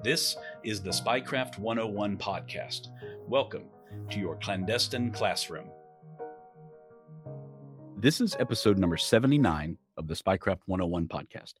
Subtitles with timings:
[0.00, 2.86] This is the Spycraft 101 podcast.
[3.26, 3.64] Welcome
[4.10, 5.70] to your clandestine classroom.
[7.96, 11.54] This is episode number 79 of the Spycraft 101 podcast.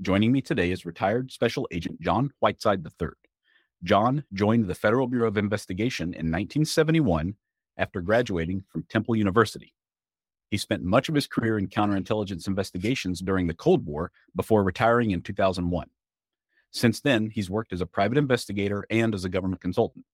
[0.00, 3.08] Joining me today is retired Special Agent John Whiteside III.
[3.84, 7.34] John joined the Federal Bureau of Investigation in 1971
[7.76, 9.74] after graduating from Temple University.
[10.50, 15.10] He spent much of his career in counterintelligence investigations during the Cold War before retiring
[15.10, 15.90] in 2001.
[16.72, 20.04] Since then, he's worked as a private investigator and as a government consultant.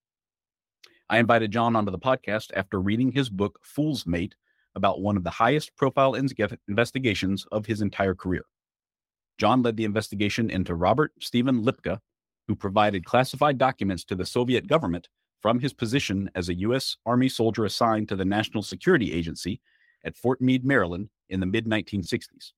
[1.09, 4.35] I invited John onto the podcast after reading his book, Fool's Mate,
[4.75, 8.43] about one of the highest profile investigations of his entire career.
[9.39, 11.99] John led the investigation into Robert Stephen Lipka,
[12.47, 15.07] who provided classified documents to the Soviet government
[15.41, 16.97] from his position as a U.S.
[17.05, 19.61] Army soldier assigned to the National Security Agency
[20.03, 22.51] at Fort Meade, Maryland in the mid 1960s.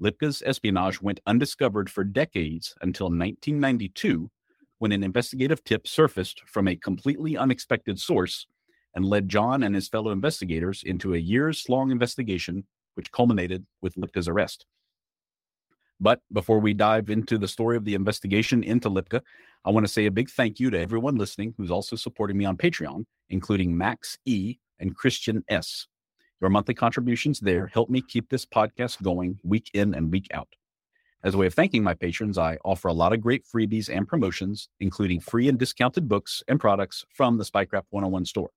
[0.00, 4.30] Lipka's espionage went undiscovered for decades until 1992,
[4.78, 8.46] when an investigative tip surfaced from a completely unexpected source
[8.94, 13.94] and led John and his fellow investigators into a years long investigation, which culminated with
[13.94, 14.66] Lipka's arrest.
[15.98, 19.22] But before we dive into the story of the investigation into Lipka,
[19.64, 22.44] I want to say a big thank you to everyone listening who's also supporting me
[22.44, 25.86] on Patreon, including Max E and Christian S.
[26.40, 30.48] Your monthly contributions there help me keep this podcast going week in and week out.
[31.24, 34.06] As a way of thanking my patrons, I offer a lot of great freebies and
[34.06, 38.50] promotions, including free and discounted books and products from the Spycraft 101 store.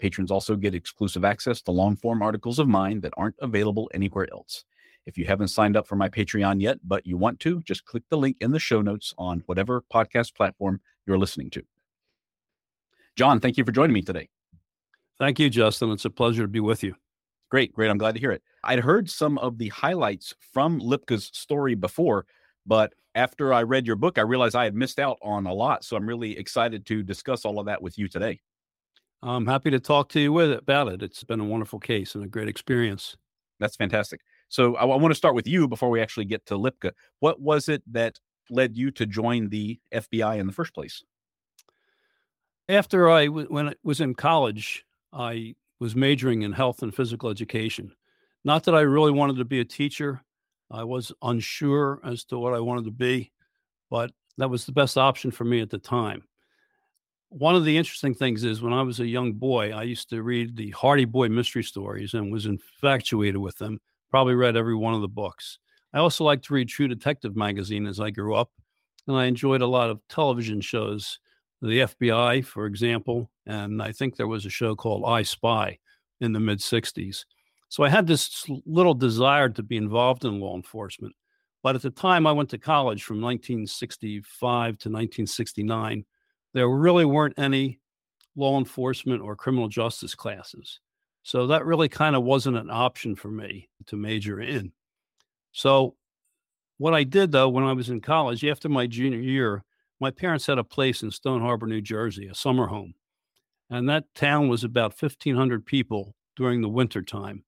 [0.00, 4.26] Patrons also get exclusive access to long form articles of mine that aren't available anywhere
[4.32, 4.64] else.
[5.06, 8.02] If you haven't signed up for my Patreon yet, but you want to, just click
[8.10, 11.62] the link in the show notes on whatever podcast platform you're listening to.
[13.16, 14.28] John, thank you for joining me today.
[15.18, 15.90] Thank you, Justin.
[15.90, 16.94] It's a pleasure to be with you.
[17.50, 17.90] Great, great.
[17.90, 18.42] I'm glad to hear it.
[18.62, 22.26] I'd heard some of the highlights from Lipka's story before,
[22.66, 25.84] but after I read your book, I realized I had missed out on a lot.
[25.84, 28.40] So I'm really excited to discuss all of that with you today.
[29.22, 31.02] I'm happy to talk to you with it, about it.
[31.02, 33.16] It's been a wonderful case and a great experience.
[33.58, 34.20] That's fantastic.
[34.48, 36.92] So I, I want to start with you before we actually get to Lipka.
[37.18, 41.02] What was it that led you to join the FBI in the first place?
[42.68, 47.92] After I, when I was in college, I was majoring in health and physical education.
[48.44, 50.22] Not that I really wanted to be a teacher.
[50.70, 53.32] I was unsure as to what I wanted to be,
[53.90, 56.22] but that was the best option for me at the time.
[57.30, 60.22] One of the interesting things is when I was a young boy, I used to
[60.22, 63.80] read the Hardy Boy mystery stories and was infatuated with them.
[64.10, 65.58] Probably read every one of the books.
[65.92, 68.50] I also liked to read True Detective magazine as I grew up,
[69.06, 71.18] and I enjoyed a lot of television shows
[71.60, 75.78] the FBI, for example, and I think there was a show called I Spy
[76.20, 77.24] in the mid 60s.
[77.68, 81.14] So I had this little desire to be involved in law enforcement.
[81.62, 86.04] But at the time I went to college from 1965 to 1969,
[86.54, 87.80] there really weren't any
[88.36, 90.80] law enforcement or criminal justice classes.
[91.24, 94.72] So that really kind of wasn't an option for me to major in.
[95.52, 95.96] So
[96.78, 99.64] what I did though when I was in college after my junior year,
[100.00, 102.94] my parents had a place in Stone Harbor, New Jersey, a summer home.
[103.70, 107.44] And that town was about 1,500 people during the winter time.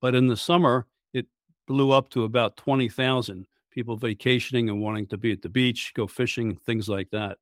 [0.00, 1.26] But in the summer, it
[1.66, 6.06] blew up to about 20,000 people vacationing and wanting to be at the beach, go
[6.06, 7.38] fishing, things like that.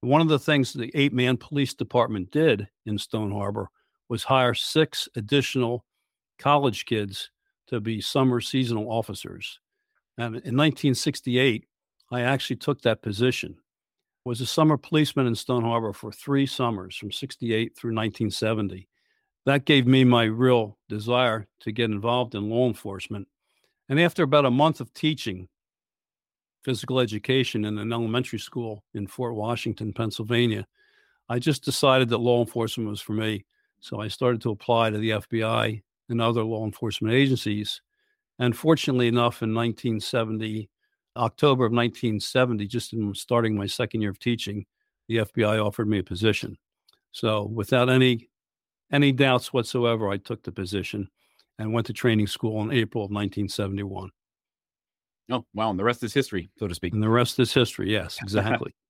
[0.00, 3.68] One of the things the eight man police department did in Stone Harbor
[4.08, 5.84] was hire six additional
[6.38, 7.30] college kids
[7.66, 9.60] to be summer seasonal officers.
[10.16, 11.66] And in 1968,
[12.10, 13.56] I actually took that position
[14.30, 18.88] was a summer policeman in Stone Harbor for three summers from 68 through 1970.
[19.44, 23.26] That gave me my real desire to get involved in law enforcement.
[23.88, 25.48] And after about a month of teaching
[26.62, 30.64] physical education in an elementary school in Fort Washington, Pennsylvania,
[31.28, 33.44] I just decided that law enforcement was for me.
[33.80, 37.82] So I started to apply to the FBI and other law enforcement agencies.
[38.38, 40.70] And fortunately enough, in 1970,
[41.16, 44.64] October of 1970, just in starting my second year of teaching,
[45.08, 46.56] the FBI offered me a position.
[47.12, 48.28] So without any
[48.92, 51.08] any doubts whatsoever, I took the position
[51.58, 54.10] and went to training school in April of 1971.
[55.30, 55.70] Oh, wow.
[55.70, 56.92] And the rest is history, so to speak.
[56.92, 57.90] And the rest is history.
[57.92, 58.74] Yes, exactly.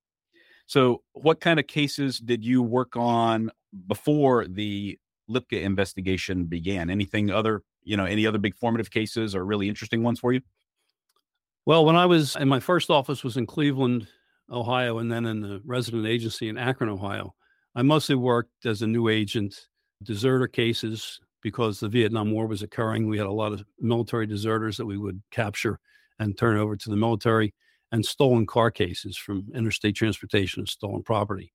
[0.66, 3.50] So, what kind of cases did you work on
[3.88, 4.96] before the
[5.28, 6.90] Lipka investigation began?
[6.90, 10.42] Anything other, you know, any other big formative cases or really interesting ones for you?
[11.66, 14.08] Well, when I was in my first office was in Cleveland,
[14.50, 17.34] Ohio, and then in the resident agency in Akron, Ohio.
[17.74, 19.68] I mostly worked as a new agent,
[20.02, 23.08] deserter cases, because the Vietnam War was occurring.
[23.08, 25.78] We had a lot of military deserters that we would capture
[26.18, 27.54] and turn over to the military,
[27.92, 31.52] and stolen car cases from interstate transportation of stolen property.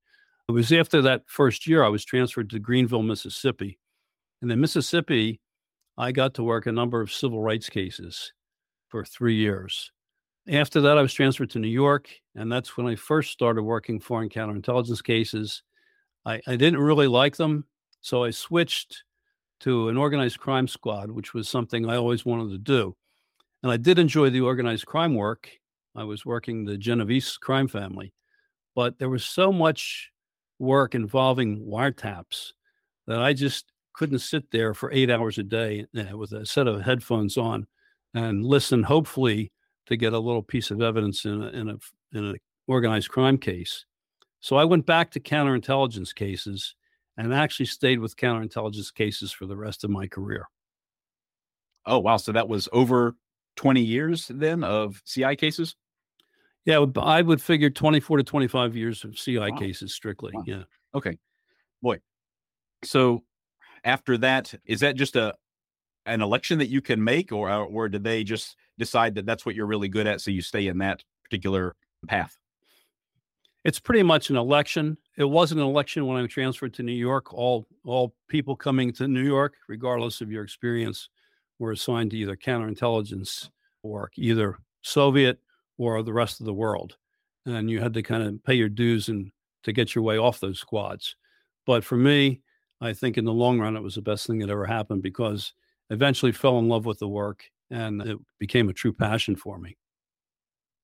[0.50, 3.80] It was after that first year I was transferred to Greenville, Mississippi.
[4.42, 5.40] And in Mississippi,
[5.98, 8.34] I got to work a number of civil rights cases
[8.90, 9.92] for three years.
[10.48, 14.00] After that, I was transferred to New York, and that's when I first started working
[14.00, 15.64] foreign counterintelligence cases.
[16.24, 17.66] I, I didn't really like them,
[18.02, 19.04] so I switched
[19.62, 22.96] to an organized crime squad, which was something I always wanted to do.
[23.64, 25.50] And I did enjoy the organized crime work.
[25.96, 28.14] I was working the Genovese crime family,
[28.76, 30.12] but there was so much
[30.60, 32.52] work involving wiretaps
[33.08, 36.68] that I just couldn't sit there for eight hours a day eh, with a set
[36.68, 37.66] of headphones on
[38.14, 39.52] and listen, hopefully,
[39.88, 41.78] to get a little piece of evidence in a, in a
[42.18, 42.36] in an
[42.68, 43.86] organized crime case.
[44.40, 46.76] So I went back to counterintelligence cases
[47.18, 50.48] and actually stayed with counterintelligence cases for the rest of my career.
[51.86, 52.18] Oh wow!
[52.18, 53.16] So that was over
[53.56, 55.76] twenty years then of CI cases.
[56.66, 59.58] Yeah, I would figure twenty-four to twenty-five years of CI wow.
[59.58, 60.32] cases strictly.
[60.34, 60.44] Wow.
[60.48, 60.64] Yeah.
[60.96, 61.18] Okay,
[61.82, 62.00] boy.
[62.84, 63.24] So
[63.84, 65.36] after that, is that just a
[66.06, 69.46] an election that you can make, or uh, or did they just decide that that's
[69.46, 71.76] what you're really good at, so you stay in that particular
[72.08, 72.38] path?
[73.64, 74.98] It's pretty much an election.
[75.18, 77.34] It wasn't an election when I transferred to New York.
[77.34, 81.10] All all people coming to New York, regardless of your experience,
[81.60, 83.50] were assigned to either counterintelligence
[83.82, 85.40] work, either Soviet
[85.78, 86.98] or the rest of the world,
[87.46, 89.32] and you had to kind of pay your dues and
[89.64, 91.16] to get your way off those squads.
[91.66, 92.42] But for me,
[92.82, 95.54] I think in the long run, it was the best thing that ever happened because
[95.90, 99.76] eventually fell in love with the work and it became a true passion for me.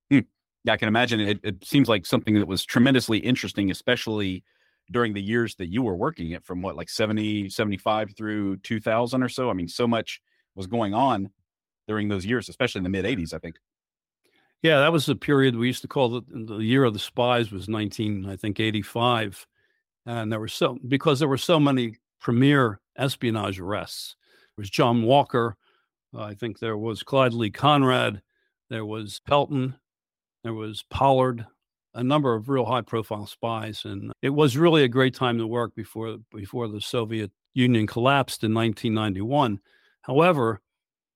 [0.10, 0.20] Hmm.
[0.64, 4.44] Yeah, I can imagine it, it seems like something that was tremendously interesting, especially
[4.92, 9.24] during the years that you were working it from what, like 70, 75 through 2000
[9.24, 9.50] or so.
[9.50, 10.22] I mean, so much
[10.56, 11.30] was going on
[11.88, 13.56] during those years, especially in the mid 80s, I think.
[14.62, 17.52] Yeah, that was the period we used to call the, the year of the spies
[17.52, 19.48] was 19, I think, 85.
[20.06, 24.16] And there were so, because there were so many premier espionage arrests.
[24.62, 25.58] Was John Walker,
[26.16, 28.22] I think there was Clyde Lee Conrad.
[28.70, 29.74] There was Pelton.
[30.44, 31.48] There was Pollard.
[31.96, 35.74] A number of real high-profile spies, and it was really a great time to work
[35.74, 39.60] before before the Soviet Union collapsed in 1991.
[40.04, 40.62] However,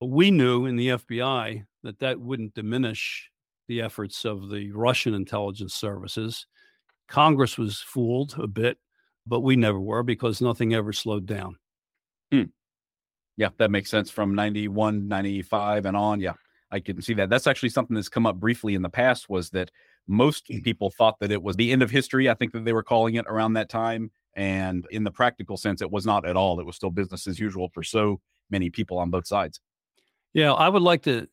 [0.01, 3.29] we knew in the FBI that that wouldn't diminish
[3.67, 6.47] the efforts of the Russian intelligence services.
[7.07, 8.79] Congress was fooled a bit,
[9.27, 11.57] but we never were because nothing ever slowed down.
[12.31, 12.45] Hmm.
[13.37, 16.19] Yeah, that makes sense from 91, 95 and on.
[16.21, 16.33] Yeah,
[16.71, 17.29] I can see that.
[17.29, 19.71] That's actually something that's come up briefly in the past was that
[20.07, 20.63] most mm.
[20.63, 22.29] people thought that it was the end of history.
[22.29, 24.11] I think that they were calling it around that time.
[24.35, 26.59] And in the practical sense, it was not at all.
[26.59, 29.59] It was still business as usual for so many people on both sides.
[30.33, 31.27] Yeah, I would like to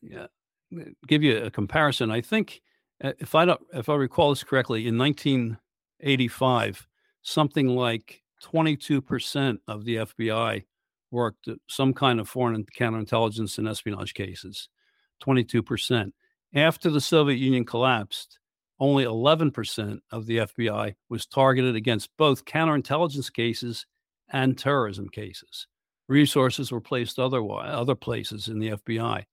[1.07, 2.09] give you a comparison.
[2.11, 2.61] I think
[3.03, 6.87] uh, if I don't, if I recall this correctly, in 1985,
[7.21, 10.63] something like 22% of the FBI
[11.13, 14.67] worked some kind of foreign counterintelligence and espionage cases,
[15.23, 16.11] 22%.
[16.55, 18.39] After the Soviet Union collapsed,
[18.79, 23.85] only 11% of the FBI was targeted against both counterintelligence cases
[24.29, 25.67] and terrorism cases.
[26.09, 29.23] Resources were placed other, other places in the FBI.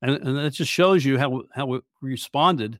[0.00, 2.78] And, and it just shows you how, how it responded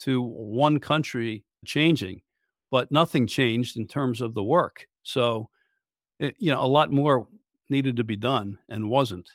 [0.00, 2.22] to one country changing,
[2.70, 4.86] but nothing changed in terms of the work.
[5.02, 5.48] So,
[6.18, 7.26] it, you know, a lot more
[7.74, 9.28] needed to be done and wasn't.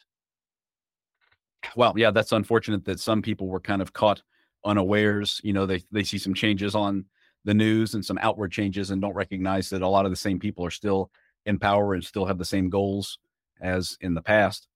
[1.75, 4.23] Well, yeah, that's unfortunate that some people were kind of caught
[4.65, 5.41] unawares.
[5.43, 7.05] You know, they they see some changes on
[7.43, 10.39] the news and some outward changes and don't recognize that a lot of the same
[10.39, 11.11] people are still
[11.45, 13.19] in power and still have the same goals
[13.61, 14.67] as in the past.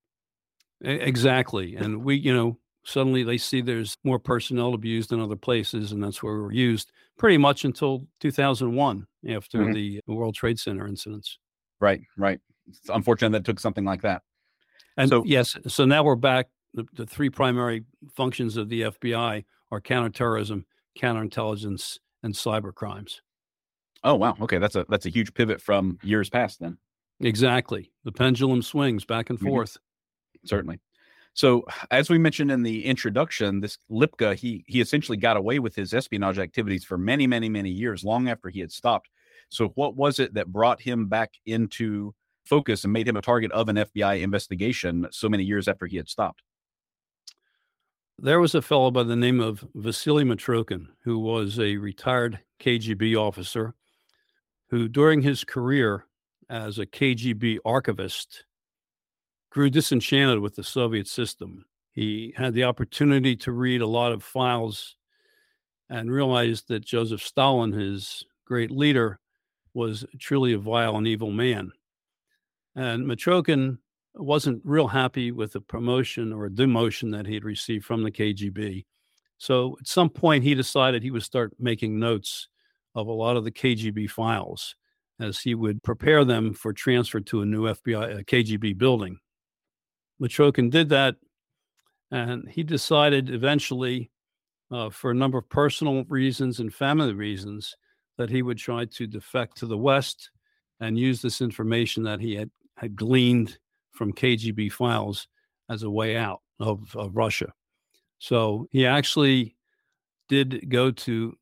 [0.81, 1.75] Exactly.
[1.75, 6.03] And we, you know, suddenly they see there's more personnel abused in other places and
[6.03, 9.73] that's where we were used pretty much until 2001 after mm-hmm.
[9.73, 11.37] the World Trade Center incidents.
[11.79, 14.21] Right, right it's unfortunate that took something like that.
[14.97, 16.47] And so, yes, so now we're back.
[16.73, 20.65] The, the three primary functions of the FBI are counterterrorism,
[20.99, 23.21] counterintelligence, and cyber crimes.
[24.03, 26.77] Oh wow, okay, that's a that's a huge pivot from years past then.
[27.21, 29.47] Exactly, the pendulum swings back and mm-hmm.
[29.47, 29.77] forth.
[30.45, 30.79] Certainly.
[31.35, 35.75] So, as we mentioned in the introduction, this Lipka, he he essentially got away with
[35.75, 39.09] his espionage activities for many, many, many years, long after he had stopped.
[39.49, 42.13] So, what was it that brought him back into
[42.45, 45.97] focus and made him a target of an FBI investigation so many years after he
[45.97, 46.41] had stopped?
[48.19, 53.15] There was a fellow by the name of Vasily Mitrokhin, who was a retired KGB
[53.15, 53.73] officer,
[54.69, 56.05] who during his career
[56.49, 58.45] as a KGB archivist
[59.49, 61.65] grew disenchanted with the Soviet system.
[61.91, 64.95] He had the opportunity to read a lot of files
[65.89, 69.19] and realized that Joseph Stalin, his great leader,
[69.73, 71.71] was truly a vile and evil man.
[72.75, 73.77] And Mitrokhin
[74.15, 78.85] wasn't real happy with the promotion or demotion that he had received from the KGB.
[79.37, 82.47] So at some point, he decided he would start making notes
[82.95, 84.75] of a lot of the KGB files
[85.19, 89.17] as he would prepare them for transfer to a new FBI, a KGB building.
[90.21, 91.15] Mitrokhin did that,
[92.11, 94.11] and he decided eventually,
[94.71, 97.75] uh, for a number of personal reasons and family reasons,
[98.17, 100.29] that he would try to defect to the West
[100.79, 102.49] and use this information that he had,
[102.83, 103.57] had gleaned
[103.91, 105.27] from KGB files
[105.69, 107.51] as a way out of, of Russia.
[108.19, 109.55] So he actually
[110.29, 111.35] did go to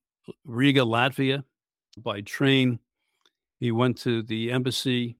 [0.45, 1.43] Riga, Latvia
[1.97, 2.79] by train.
[3.59, 5.17] He went to the embassy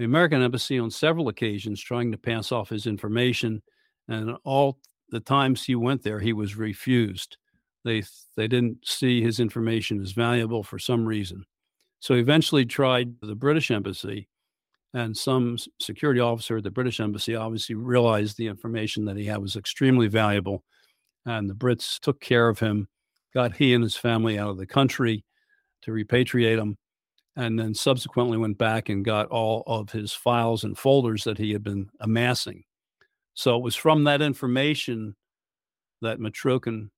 [0.00, 3.60] the American embassy on several occasions trying to pass off his information,
[4.08, 4.78] and all
[5.10, 7.36] the times he went there, he was refused.
[7.84, 8.04] They
[8.34, 11.44] they didn't see his information as valuable for some reason.
[11.98, 14.29] So he eventually tried the British embassy,
[14.94, 19.38] and some security officer at the British embassy obviously realized the information that he had
[19.38, 20.64] was extremely valuable,
[21.26, 22.88] and the Brits took care of him,
[23.32, 25.24] got he and his family out of the country
[25.82, 26.76] to repatriate him,
[27.36, 31.52] and then subsequently went back and got all of his files and folders that he
[31.52, 32.64] had been amassing.
[33.34, 35.14] So it was from that information
[36.02, 36.88] that Mitrokhin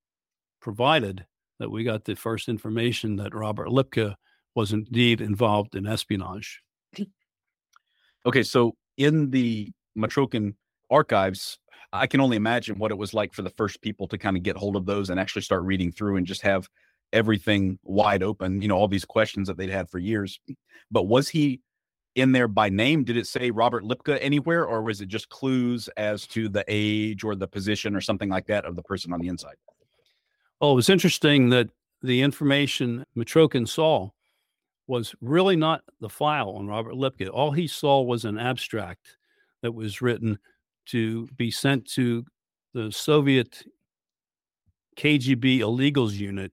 [0.60, 1.26] provided
[1.58, 4.14] that we got the first information that Robert Lipka
[4.54, 6.60] was indeed involved in espionage.
[8.24, 10.54] Okay, so in the Mitrokhin
[10.90, 11.58] archives,
[11.92, 14.42] I can only imagine what it was like for the first people to kind of
[14.42, 16.68] get hold of those and actually start reading through and just have
[17.12, 20.40] everything wide open, you know, all these questions that they'd had for years.
[20.90, 21.60] But was he
[22.14, 23.04] in there by name?
[23.04, 27.24] Did it say Robert Lipka anywhere, or was it just clues as to the age
[27.24, 29.56] or the position or something like that of the person on the inside?
[30.60, 31.68] Well, it was interesting that
[32.02, 34.10] the information Mitrokhin saw
[34.92, 37.30] was really not the file on Robert Lipka.
[37.32, 39.16] All he saw was an abstract
[39.62, 40.38] that was written
[40.84, 42.26] to be sent to
[42.74, 43.64] the Soviet
[44.98, 46.52] KGB illegals unit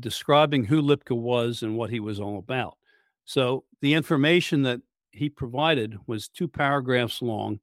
[0.00, 2.78] describing who Lipka was and what he was all about.
[3.26, 7.60] So the information that he provided was two paragraphs long,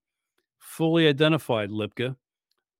[0.60, 2.16] fully identified Lipka,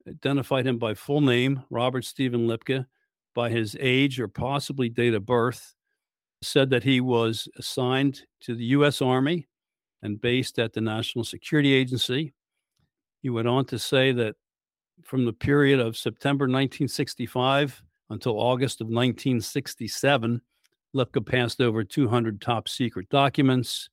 [0.08, 2.86] identified him by full name, Robert Stephen Lipka,
[3.34, 5.75] by his age or possibly date of birth,
[6.46, 9.02] said that he was assigned to the U.S.
[9.02, 9.48] Army
[10.02, 12.34] and based at the National Security Agency.
[13.22, 14.36] He went on to say that
[15.04, 20.42] from the period of September 1965 until August of 1967,
[20.96, 23.90] Lipka passed over 200 top secret documents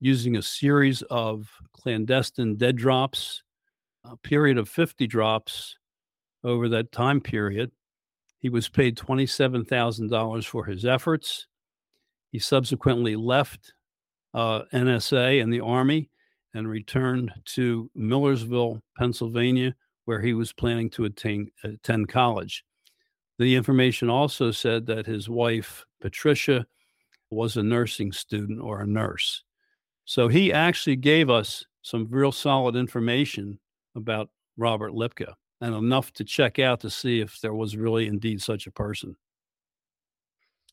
[0.00, 3.42] using a series of clandestine dead drops,
[4.04, 5.76] a period of 50 drops
[6.44, 7.70] over that time period.
[8.40, 11.46] He was paid $27,000 for his efforts.
[12.30, 13.72] He subsequently left
[14.34, 16.10] uh, NSA and the Army
[16.54, 22.64] and returned to Millersville, Pennsylvania, where he was planning to attain, attend college.
[23.38, 26.66] The information also said that his wife, Patricia,
[27.30, 29.42] was a nursing student or a nurse.
[30.04, 33.58] So he actually gave us some real solid information
[33.94, 38.42] about Robert Lipka and enough to check out to see if there was really indeed
[38.42, 39.16] such a person.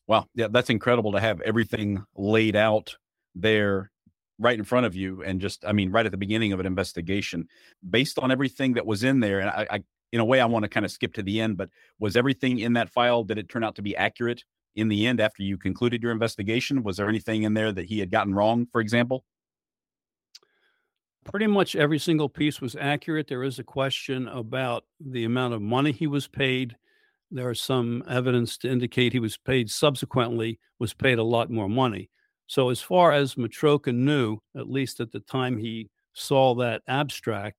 [0.06, 0.26] Wow.
[0.34, 2.96] Yeah, that's incredible to have everything laid out
[3.34, 3.90] there
[4.38, 6.66] right in front of you and just i mean right at the beginning of an
[6.66, 7.48] investigation
[7.88, 10.62] based on everything that was in there and i, I in a way, I want
[10.62, 13.48] to kind of skip to the end, but was everything in that file, did it
[13.48, 16.82] turn out to be accurate in the end after you concluded your investigation?
[16.82, 19.24] Was there anything in there that he had gotten wrong, for example?
[21.26, 23.26] Pretty much every single piece was accurate.
[23.26, 26.76] There is a question about the amount of money he was paid.
[27.30, 31.68] There is some evidence to indicate he was paid subsequently, was paid a lot more
[31.68, 32.10] money.
[32.46, 37.56] So, as far as Mitrokhin knew, at least at the time he saw that abstract,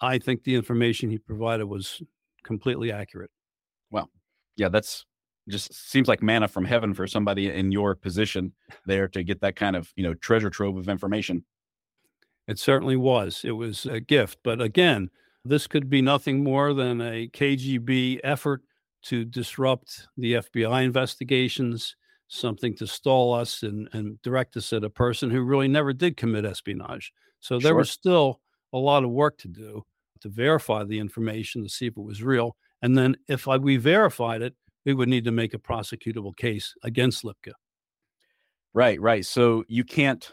[0.00, 2.02] I think the information he provided was
[2.42, 3.30] completely accurate.
[3.92, 4.10] Well,
[4.56, 5.06] yeah, that's
[5.48, 8.52] just seems like manna from heaven for somebody in your position
[8.84, 11.44] there to get that kind of you know treasure trove of information.
[12.48, 13.42] It certainly was.
[13.44, 14.38] It was a gift.
[14.42, 15.10] But again,
[15.44, 18.62] this could be nothing more than a KGB effort
[19.02, 21.94] to disrupt the FBI investigations,
[22.28, 26.16] something to stall us and, and direct us at a person who really never did
[26.16, 27.12] commit espionage.
[27.40, 27.76] So there sure.
[27.76, 28.40] was still
[28.72, 29.84] a lot of work to do
[30.20, 32.56] to verify the information to see if it was real.
[32.82, 37.24] And then if we verified it, we would need to make a prosecutable case against
[37.24, 37.52] Lipka.
[38.74, 39.24] Right, right.
[39.24, 40.32] So you can't,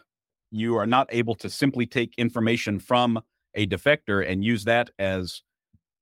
[0.56, 3.22] you are not able to simply take information from
[3.54, 5.42] a defector and use that as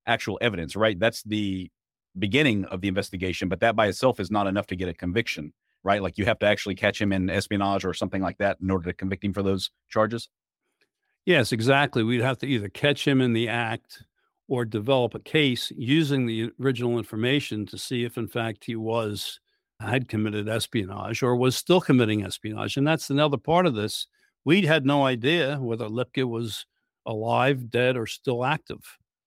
[0.06, 0.98] actual evidence, right?
[0.98, 1.70] That's the
[2.18, 5.52] beginning of the investigation, but that by itself is not enough to get a conviction,
[5.82, 6.02] right?
[6.02, 8.90] Like you have to actually catch him in espionage or something like that in order
[8.90, 10.28] to convict him for those charges.
[11.24, 12.02] Yes, exactly.
[12.02, 14.04] We'd have to either catch him in the act
[14.46, 19.40] or develop a case using the original information to see if, in fact, he was
[19.80, 22.76] had committed espionage or was still committing espionage.
[22.76, 24.06] And that's another part of this.
[24.44, 26.66] We had no idea whether Lipka was
[27.06, 28.80] alive, dead, or still active.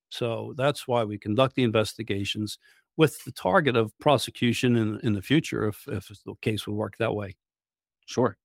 [0.10, 2.58] So that's why we conduct the investigations
[2.98, 6.98] with the target of prosecution in, in the future if, if the case would work
[6.98, 7.36] that way.
[8.06, 8.38] Sure.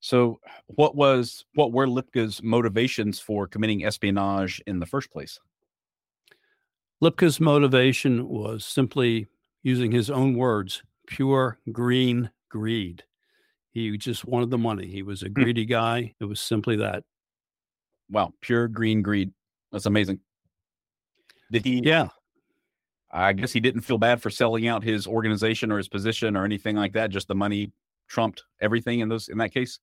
[0.00, 5.38] So what was what were Lipka's motivations for committing espionage in the first place?
[7.00, 9.28] Lipka's motivation was simply
[9.62, 13.04] using his own words, pure green greed.
[13.72, 14.86] He just wanted the money.
[14.86, 15.32] He was a hmm.
[15.32, 16.14] greedy guy.
[16.20, 17.04] It was simply that.
[18.10, 19.32] Wow, pure green greed.
[19.72, 20.20] That's amazing.
[21.50, 21.80] Did he?
[21.82, 22.08] Yeah.
[23.10, 26.44] I guess he didn't feel bad for selling out his organization or his position or
[26.44, 27.10] anything like that.
[27.10, 27.72] Just the money
[28.08, 29.78] trumped everything in those in that case.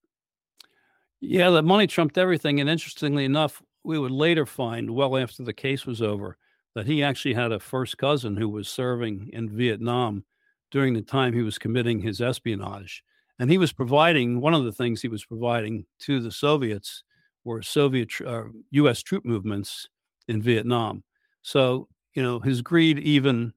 [1.22, 2.60] Yeah, the money trumped everything.
[2.60, 6.38] And interestingly enough, we would later find, well after the case was over,
[6.76, 10.24] that he actually had a first cousin who was serving in Vietnam
[10.72, 13.04] during the time he was committing his espionage.
[13.40, 17.04] And he was providing one of the things he was providing to the Soviets
[17.46, 19.02] were Soviet uh, U.S.
[19.02, 19.88] troop movements
[20.28, 21.04] in Vietnam.
[21.42, 23.54] So, you know, his greed even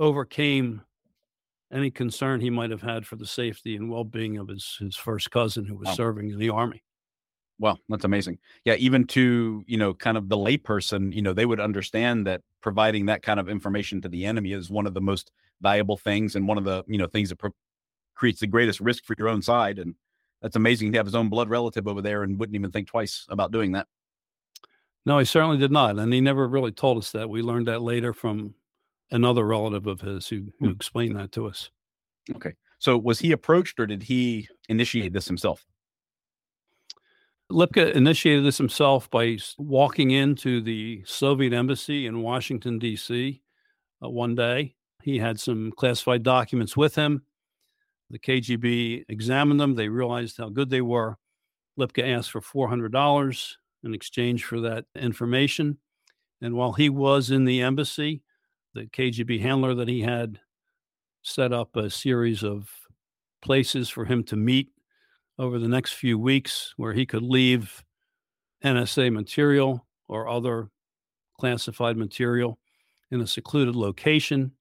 [0.00, 0.82] overcame
[1.72, 5.30] any concern he might have had for the safety and well-being of his his first
[5.30, 5.94] cousin who was wow.
[5.94, 6.82] serving in the army.
[7.60, 8.38] Well, that's amazing.
[8.64, 12.42] Yeah, even to you know, kind of the layperson, you know, they would understand that
[12.62, 16.36] providing that kind of information to the enemy is one of the most valuable things
[16.36, 17.54] and one of the you know things that pro-
[18.18, 19.78] creates the greatest risk for your own side.
[19.78, 19.94] And
[20.42, 23.24] that's amazing to have his own blood relative over there and wouldn't even think twice
[23.30, 23.86] about doing that.
[25.06, 27.30] No, he certainly did not, and he never really told us that.
[27.30, 28.54] We learned that later from
[29.10, 30.72] another relative of his who, who hmm.
[30.72, 31.70] explained that to us.
[32.34, 32.54] Okay.
[32.78, 35.64] So was he approached or did he initiate this himself?
[37.50, 43.40] Lipka initiated this himself by walking into the Soviet embassy in Washington, D.C.
[44.04, 44.74] Uh, one day.
[45.02, 47.22] He had some classified documents with him.
[48.10, 49.74] The KGB examined them.
[49.74, 51.18] They realized how good they were.
[51.78, 55.78] Lipka asked for $400 in exchange for that information.
[56.40, 58.22] And while he was in the embassy,
[58.74, 60.40] the KGB handler that he had
[61.22, 62.70] set up a series of
[63.42, 64.70] places for him to meet
[65.38, 67.84] over the next few weeks where he could leave
[68.64, 70.70] NSA material or other
[71.38, 72.58] classified material
[73.10, 74.52] in a secluded location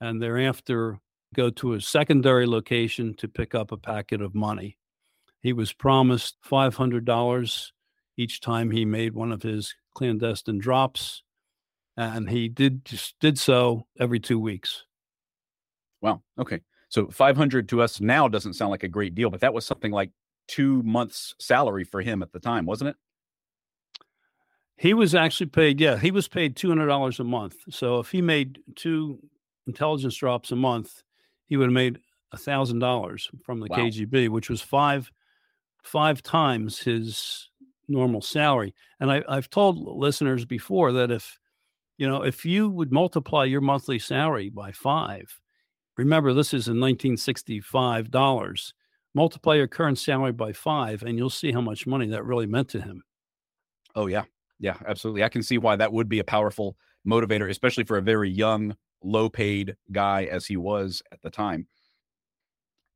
[0.00, 0.98] and thereafter
[1.34, 4.76] go to a secondary location to pick up a packet of money.
[5.42, 7.70] He was promised $500
[8.16, 11.22] each time he made one of his clandestine drops
[11.96, 14.84] and he did just did so every two weeks.
[16.00, 16.22] Wow.
[16.38, 16.60] Okay.
[16.88, 19.92] So 500 to us now doesn't sound like a great deal, but that was something
[19.92, 20.10] like
[20.48, 22.96] two months' salary for him at the time, wasn't it?
[24.76, 27.56] He was actually paid, yeah, he was paid $200 a month.
[27.68, 29.20] So if he made two
[29.66, 31.02] intelligence drops a month,
[31.50, 31.98] he would have made
[32.32, 33.76] a $1,000 from the wow.
[33.76, 35.10] KGB, which was five
[35.82, 37.48] five times his
[37.88, 38.74] normal salary.
[39.00, 41.38] And I, I've told listeners before that if
[41.98, 45.38] you know, if you would multiply your monthly salary by five,
[45.98, 48.72] remember this is in 1965 dollars,
[49.14, 52.70] multiply your current salary by five, and you'll see how much money that really meant
[52.70, 53.02] to him.
[53.94, 54.24] Oh, yeah.
[54.58, 55.24] Yeah, absolutely.
[55.24, 58.76] I can see why that would be a powerful motivator, especially for a very young,
[59.02, 61.66] low paid guy as he was at the time.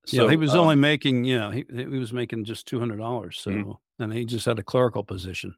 [0.07, 3.35] So, yeah, he was um, only making, you know, he, he was making just $200.
[3.35, 4.03] So, mm-hmm.
[4.03, 5.55] and he just had a clerical position.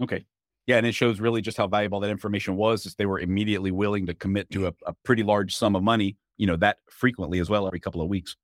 [0.00, 0.24] Okay.
[0.66, 2.86] Yeah, and it shows really just how valuable that information was.
[2.86, 6.16] Is they were immediately willing to commit to a, a pretty large sum of money,
[6.36, 8.36] you know, that frequently as well, every couple of weeks.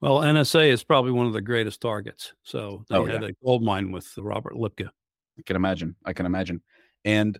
[0.00, 2.34] Well, NSA is probably one of the greatest targets.
[2.42, 3.28] So they oh, had yeah.
[3.28, 4.88] a gold mine with Robert Lipka.
[5.38, 5.94] I can imagine.
[6.04, 6.62] I can imagine.
[7.04, 7.38] And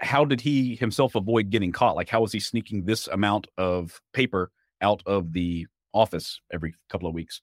[0.00, 1.96] how did he himself avoid getting caught?
[1.96, 7.08] Like, how was he sneaking this amount of paper out of the office every couple
[7.08, 7.42] of weeks?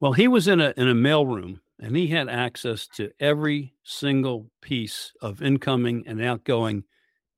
[0.00, 3.74] Well, he was in a in a mail room and he had access to every
[3.84, 6.84] single piece of incoming and outgoing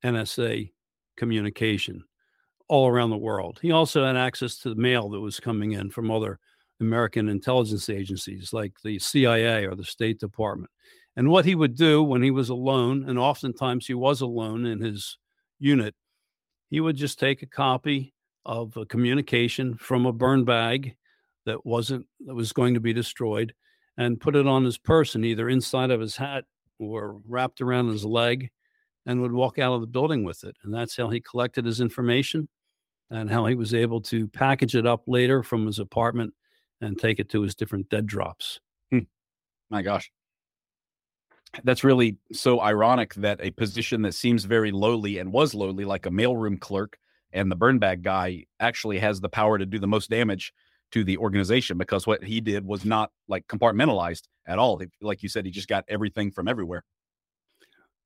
[0.04, 0.70] NSA
[1.16, 2.02] communication
[2.68, 3.58] all around the world.
[3.60, 6.38] He also had access to the mail that was coming in from other
[6.80, 10.70] American intelligence agencies like the CIA or the State Department.
[11.16, 14.80] And what he would do when he was alone, and oftentimes he was alone in
[14.80, 15.18] his
[15.58, 15.94] unit,
[16.70, 18.14] he would just take a copy
[18.46, 20.94] of a communication from a burn bag
[21.46, 23.52] that wasn't that was going to be destroyed
[23.98, 26.44] and put it on his person either inside of his hat
[26.78, 28.50] or wrapped around his leg
[29.04, 30.56] and would walk out of the building with it.
[30.62, 32.48] And that's how he collected his information
[33.10, 36.32] and how he was able to package it up later from his apartment
[36.80, 38.60] and take it to his different dead drops.
[38.90, 39.00] Hmm.
[39.70, 40.10] my gosh
[41.64, 46.06] that's really so ironic that a position that seems very lowly and was lowly like
[46.06, 46.98] a mailroom clerk
[47.32, 50.52] and the burn bag guy actually has the power to do the most damage
[50.92, 54.80] to the organization because what he did was not like compartmentalized at all.
[55.00, 56.84] Like you said, he just got everything from everywhere.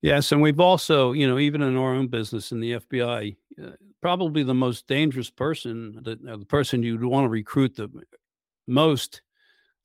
[0.02, 3.70] Yes, and we've also, you know, even in our own business in the FBI, uh,
[4.02, 7.88] probably the most dangerous person, the, uh, the person you'd want to recruit the
[8.66, 9.22] most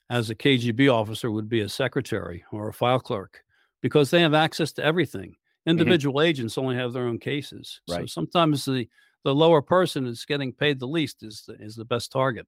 [0.10, 3.44] as a KGB officer would be a secretary or a file clerk
[3.82, 5.32] because they have access to everything.
[5.32, 5.72] Mm-hmm.
[5.72, 6.30] Individual mm-hmm.
[6.30, 7.82] agents only have their own cases.
[7.90, 8.02] Right.
[8.02, 8.88] So sometimes the
[9.24, 12.48] the lower person is getting paid the least is the, is the best target.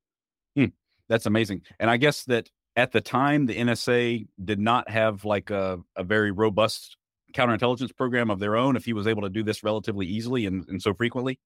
[0.55, 0.67] Hmm.
[1.09, 1.63] That's amazing.
[1.79, 6.03] And I guess that at the time, the NSA did not have like a, a
[6.03, 6.95] very robust
[7.33, 10.67] counterintelligence program of their own if he was able to do this relatively easily and,
[10.69, 11.39] and so frequently?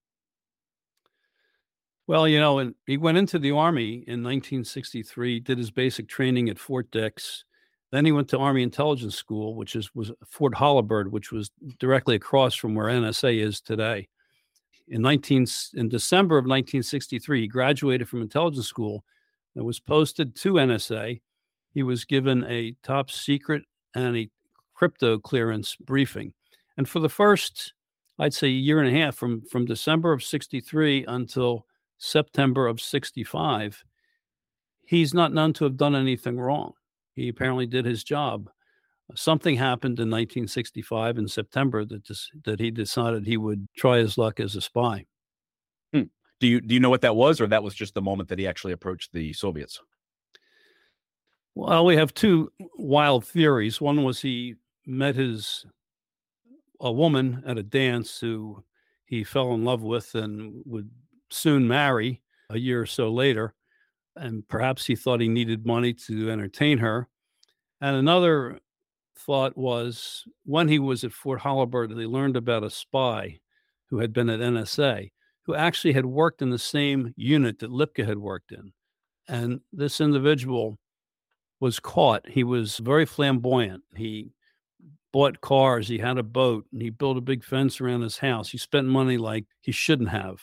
[2.08, 6.50] Well, you know, and he went into the Army in 1963, did his basic training
[6.50, 7.46] at Fort Dix.
[7.92, 12.16] Then he went to Army Intelligence School, which is was Fort Holabird, which was directly
[12.16, 14.08] across from where NSA is today
[14.88, 15.46] in 19
[15.76, 19.04] in December of 1963, he graduated from intelligence school
[19.56, 21.22] and was posted to NSA.
[21.74, 23.64] He was given a top secret
[23.96, 24.30] and a
[24.74, 26.34] crypto clearance briefing.
[26.78, 27.74] And for the first,
[28.20, 31.66] I'd say, year and a half from, from December of 63 until
[31.98, 33.84] September of 65,
[34.86, 36.74] he's not known to have done anything wrong.
[37.16, 38.50] He apparently did his job
[39.14, 44.18] something happened in 1965 in September that dis- that he decided he would try his
[44.18, 45.06] luck as a spy.
[45.94, 46.04] Hmm.
[46.40, 48.40] Do you do you know what that was, or that was just the moment that
[48.40, 49.80] he actually approached the Soviets?
[51.54, 53.80] Well, we have two wild theories.
[53.80, 55.66] One was he met his
[56.82, 58.64] a woman at a dance who
[59.06, 60.90] he fell in love with and would
[61.30, 63.54] soon marry a year or so later,
[64.16, 67.08] and perhaps he thought he needed money to entertain her.
[67.82, 68.60] And another
[69.18, 73.40] thought was when he was at Fort Holabird, they learned about a spy
[73.90, 75.12] who had been at NSA,
[75.44, 78.72] who actually had worked in the same unit that Lipka had worked in.
[79.28, 80.78] And this individual
[81.60, 82.28] was caught.
[82.28, 83.84] He was very flamboyant.
[83.96, 84.32] He
[85.12, 88.50] bought cars, he had a boat, and he built a big fence around his house.
[88.50, 90.42] He spent money like he shouldn't have.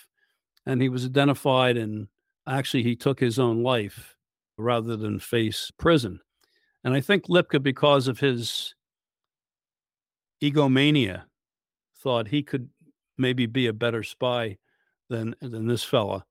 [0.64, 2.08] And he was identified, and
[2.48, 4.16] actually, he took his own life
[4.58, 6.20] rather than face prison.
[6.84, 8.74] And I think Lipka, because of his
[10.40, 11.26] egomania,
[12.02, 12.68] thought he could
[13.16, 14.58] maybe be a better spy
[15.08, 16.24] than than this fella.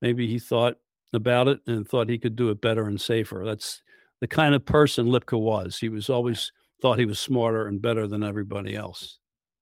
[0.00, 0.76] Maybe he thought
[1.12, 3.42] about it and thought he could do it better and safer.
[3.44, 3.82] That's
[4.20, 5.78] the kind of person Lipka was.
[5.78, 9.18] He was always thought he was smarter and better than everybody else.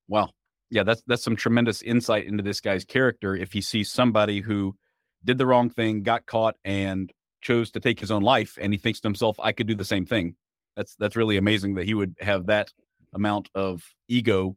[0.07, 0.33] Well,
[0.71, 3.35] yeah, that's that's some tremendous insight into this guy's character.
[3.35, 4.77] If he sees somebody who
[5.25, 8.79] did the wrong thing, got caught, and chose to take his own life and he
[8.79, 10.35] thinks to himself i could do the same thing.
[10.77, 12.73] That's that's really amazing that he would have that
[13.15, 14.57] amount of ego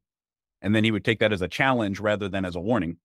[0.62, 2.97] and then he would take that as a challenge rather than as a warning.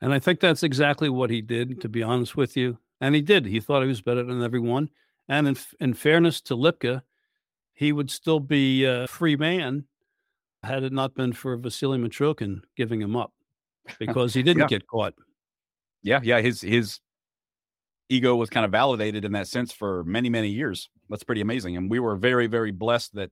[0.00, 2.78] And i think that's exactly what he did to be honest with you.
[3.00, 3.46] And he did.
[3.46, 4.90] He thought he was better than everyone.
[5.28, 7.02] And in, in fairness to lipka
[7.74, 9.84] he would still be a free man
[10.62, 13.32] had it not been for vasily mitrokhin giving him up
[13.98, 14.66] because he didn't yeah.
[14.66, 15.14] get caught
[16.02, 17.00] yeah yeah his his
[18.10, 20.90] ego was kind of validated in that sense for many, many years.
[21.08, 21.76] That's pretty amazing.
[21.76, 23.30] And we were very, very blessed that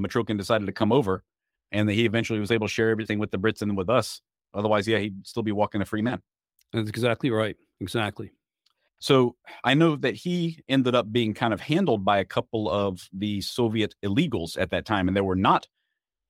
[0.00, 1.24] Mitrokhin decided to come over
[1.72, 4.22] and that he eventually was able to share everything with the Brits and with us.
[4.54, 6.22] Otherwise, yeah, he'd still be walking a free man.
[6.72, 7.56] That's exactly right.
[7.80, 8.30] Exactly.
[9.00, 13.08] So I know that he ended up being kind of handled by a couple of
[13.12, 15.08] the Soviet illegals at that time.
[15.08, 15.66] And there were not,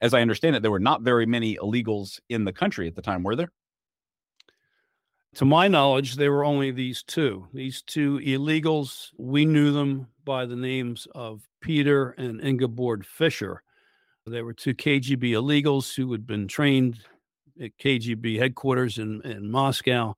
[0.01, 3.03] as I understand it, there were not very many illegals in the country at the
[3.03, 3.53] time, were there?
[5.35, 7.49] To my knowledge, there were only these two.
[7.53, 13.62] These two illegals, we knew them by the names of Peter and Ingeborg Fischer.
[14.27, 17.01] They were two KGB illegals who had been trained
[17.61, 20.14] at KGB headquarters in, in Moscow,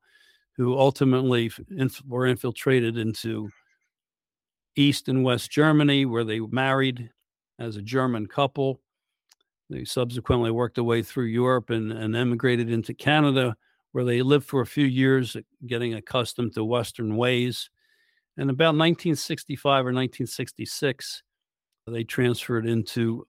[0.55, 3.49] who ultimately inf- were infiltrated into
[4.75, 7.09] East and West Germany, where they married
[7.57, 8.81] as a German couple.
[9.69, 13.57] They subsequently worked their way through Europe and, and emigrated into Canada,
[13.97, 17.71] where they lived for a few years, uh, getting accustomed to Western ways.
[18.37, 21.23] And about 1965 or 1966,
[21.87, 23.25] they transferred into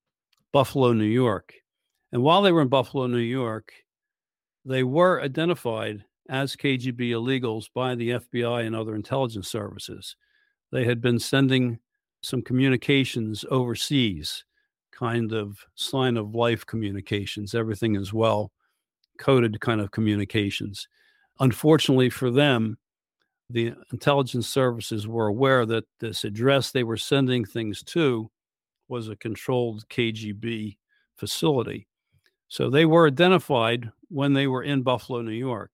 [0.53, 1.55] Buffalo, New York.
[2.13, 3.73] And while they were in Buffalo, New York,
[4.67, 10.17] they were identified as KGB illegals by the FBI and other intelligence services.
[10.71, 11.79] They had been sending
[12.23, 14.45] some communications overseas,
[14.93, 18.53] kind of sign of life communications, everything is well
[19.19, 20.89] coded kind of communications.
[21.41, 22.79] Unfortunately for them,
[23.51, 28.31] the intelligence services were aware that this address they were sending things to
[28.89, 30.77] was a controlled KGB
[31.17, 31.87] facility.
[32.49, 35.73] So they were identified when they were in Buffalo, New York,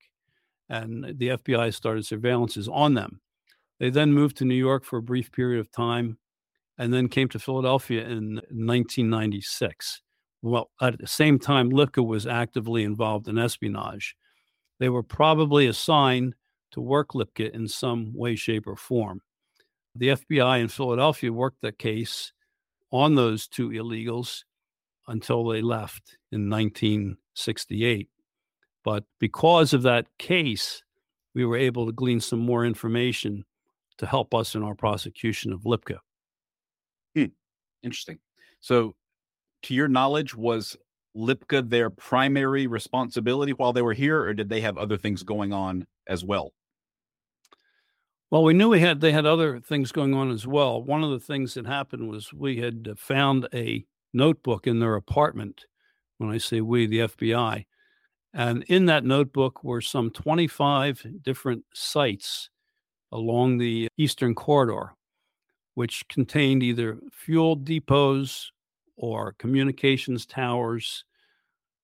[0.69, 3.21] and the FBI started surveillances on them.
[3.79, 6.19] They then moved to New York for a brief period of time
[6.79, 10.03] and then came to Philadelphia in 1996.
[10.45, 14.15] Well, at the same time, Lipka was actively involved in espionage.
[14.79, 16.35] They were probably assigned
[16.73, 19.23] to work Lipka in some way, shape, or form.
[19.95, 22.31] The FBI in Philadelphia worked the case
[22.93, 24.45] on those two illegals
[25.09, 28.11] until they left in 1968.
[28.85, 30.83] But because of that case,
[31.35, 33.47] we were able to glean some more information
[33.97, 36.01] to help us in our prosecution of Lipka.
[37.17, 37.33] Hmm.
[37.83, 38.19] Interesting.
[38.61, 38.95] So,
[39.65, 40.77] to your knowledge, was
[41.17, 45.53] Lipka their primary responsibility while they were here, or did they have other things going
[45.53, 46.53] on as well?
[48.31, 50.83] Well, we knew we had they had other things going on as well.
[50.83, 54.97] One of the things that happened was we had uh, found a notebook in their
[54.97, 55.67] apartment.
[56.19, 57.67] When I say we, the FBI,
[58.33, 62.51] and in that notebook were some 25 different sites
[63.13, 64.95] along the Eastern Corridor,
[65.75, 68.51] which contained either fuel depots
[68.97, 71.05] or communications towers,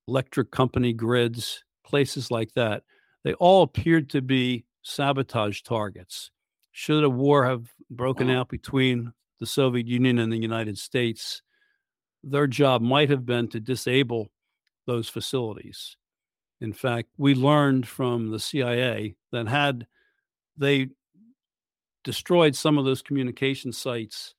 [0.09, 2.83] electric company grids, places like that.
[3.25, 6.31] They all appeared to be sabotage targets.
[6.73, 11.43] Should a war have broken out between the Soviet Union and the United States,
[12.23, 14.29] their job might have been to disable
[14.87, 15.97] those facilities.
[16.61, 19.87] In fact, we learned from the CIA that had
[20.57, 20.89] they
[22.05, 24.35] destroyed some of those communication sites,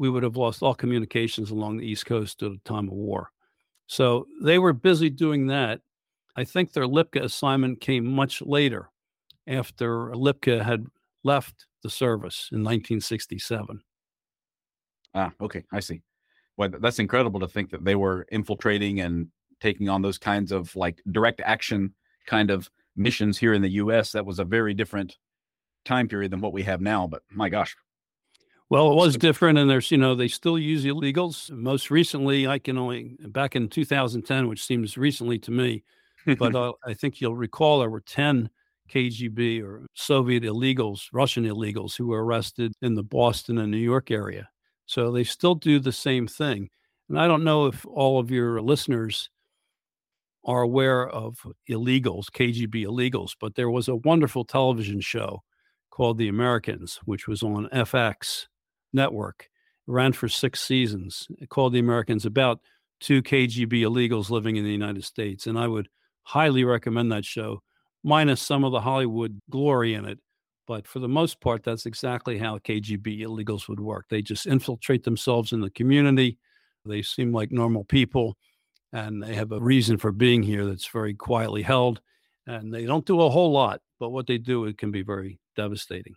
[0.00, 3.30] we would have lost all communications along the East Coast at the time of war.
[3.86, 5.82] So they were busy doing that.
[6.34, 8.88] I think their Lipka assignment came much later
[9.46, 10.86] after Lipka had
[11.22, 13.82] left the service in 1967.
[15.14, 16.00] Ah, okay, I see.
[16.56, 19.28] Well, that's incredible to think that they were infiltrating and
[19.60, 21.92] taking on those kinds of like direct action
[22.26, 24.12] kind of missions here in the US.
[24.12, 25.18] That was a very different
[25.84, 27.06] time period than what we have now.
[27.06, 27.76] But my gosh.
[28.70, 31.50] Well, it was different, and there's, you know, they still use illegals.
[31.50, 35.82] Most recently, I can only back in 2010, which seems recently to me,
[36.38, 38.48] but uh, I think you'll recall there were 10
[38.88, 44.12] KGB or Soviet illegals, Russian illegals, who were arrested in the Boston and New York
[44.12, 44.48] area.
[44.86, 46.70] So they still do the same thing.
[47.08, 49.30] And I don't know if all of your listeners
[50.44, 55.42] are aware of illegals, KGB illegals, but there was a wonderful television show
[55.90, 58.46] called The Americans, which was on FX
[58.92, 59.48] network.
[59.86, 61.28] Ran for six seasons.
[61.48, 62.60] Called The Americans about
[63.00, 65.46] two KGB illegals living in the United States.
[65.46, 65.88] And I would
[66.22, 67.62] highly recommend that show,
[68.04, 70.18] minus some of the Hollywood glory in it.
[70.66, 74.06] But for the most part, that's exactly how KGB illegals would work.
[74.08, 76.38] They just infiltrate themselves in the community.
[76.84, 78.36] They seem like normal people
[78.92, 82.00] and they have a reason for being here that's very quietly held.
[82.46, 85.38] And they don't do a whole lot, but what they do it can be very
[85.56, 86.14] devastating.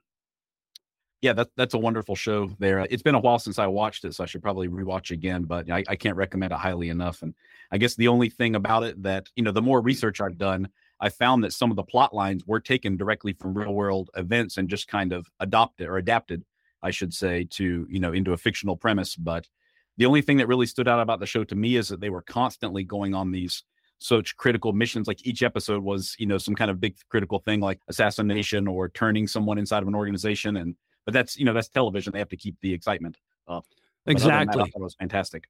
[1.24, 2.80] Yeah, that, that's a wonderful show there.
[2.80, 5.72] It's been a while since I watched it, so I should probably rewatch again, but
[5.72, 7.22] I, I can't recommend it highly enough.
[7.22, 7.34] And
[7.72, 10.68] I guess the only thing about it that, you know, the more research I've done,
[11.00, 14.58] I found that some of the plot lines were taken directly from real world events
[14.58, 16.44] and just kind of adopted or adapted,
[16.82, 19.16] I should say, to, you know, into a fictional premise.
[19.16, 19.48] But
[19.96, 22.10] the only thing that really stood out about the show to me is that they
[22.10, 23.64] were constantly going on these
[23.98, 25.08] such critical missions.
[25.08, 28.90] Like each episode was, you know, some kind of big critical thing like assassination or
[28.90, 30.58] turning someone inside of an organization.
[30.58, 32.14] And but that's you know that's television.
[32.14, 33.66] They have to keep the excitement up.
[34.06, 34.64] Exactly.
[34.64, 35.48] That, was fantastic.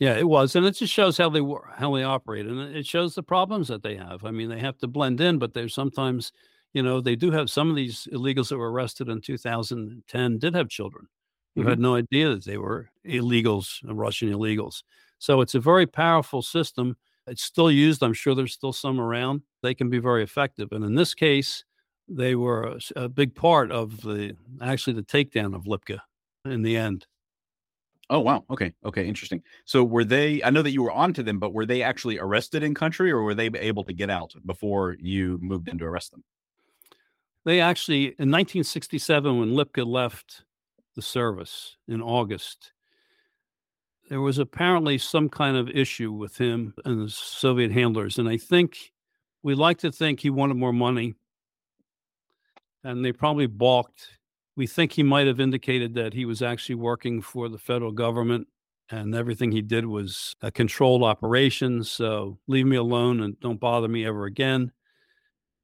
[0.00, 2.86] Yeah, it was, and it just shows how they were, how they operate, and it
[2.86, 4.24] shows the problems that they have.
[4.24, 6.32] I mean, they have to blend in, but they're sometimes,
[6.72, 10.54] you know, they do have some of these illegals that were arrested in 2010 did
[10.56, 11.06] have children
[11.54, 11.70] who mm-hmm.
[11.70, 14.82] had no idea that they were illegals, Russian illegals.
[15.18, 16.96] So it's a very powerful system.
[17.26, 18.02] It's still used.
[18.02, 19.42] I'm sure there's still some around.
[19.62, 20.72] They can be very effective.
[20.72, 21.64] And in this case,
[22.08, 26.00] they were a, a big part of the actually the takedown of Lipka.
[26.44, 27.06] in the end.
[28.10, 28.44] Oh wow.
[28.50, 28.74] Okay.
[28.84, 29.06] Okay.
[29.06, 29.42] Interesting.
[29.64, 30.42] So were they?
[30.42, 33.10] I know that you were on to them, but were they actually arrested in country,
[33.10, 36.22] or were they able to get out before you moved in to arrest them?
[37.44, 40.44] They actually, in 1967, when Lipka left
[40.94, 42.72] the service in August,
[44.10, 48.36] there was apparently some kind of issue with him and the Soviet handlers, and I
[48.36, 48.92] think
[49.42, 51.14] we like to think he wanted more money,
[52.84, 54.18] and they probably balked
[54.56, 58.46] we think he might have indicated that he was actually working for the federal government
[58.90, 61.82] and everything he did was a controlled operation.
[61.82, 64.72] So leave me alone and don't bother me ever again.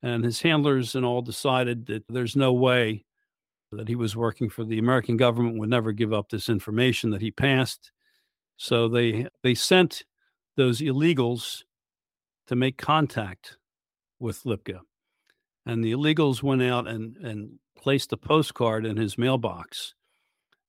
[0.02, 3.04] And his handlers and all decided that there's no way
[3.72, 7.20] that he was working for the American government would never give up this information that
[7.20, 7.92] he passed.
[8.56, 10.04] So they they sent
[10.56, 11.64] those illegals
[12.46, 13.58] to make contact
[14.18, 14.80] with Lipka.
[15.68, 19.94] And the illegals went out and, and placed a postcard in his mailbox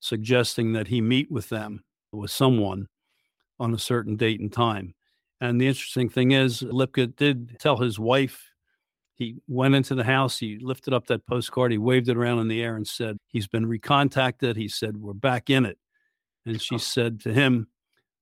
[0.02, 2.88] suggesting that he meet with them, with someone
[3.60, 4.94] on a certain date and time.
[5.42, 8.46] And the interesting thing is, Lipka did tell his wife,
[9.16, 12.48] he went into the house, he lifted up that postcard, he waved it around in
[12.48, 14.56] the air and said, He's been recontacted.
[14.56, 15.78] He said, We're back in it.
[16.46, 17.68] And she said to him,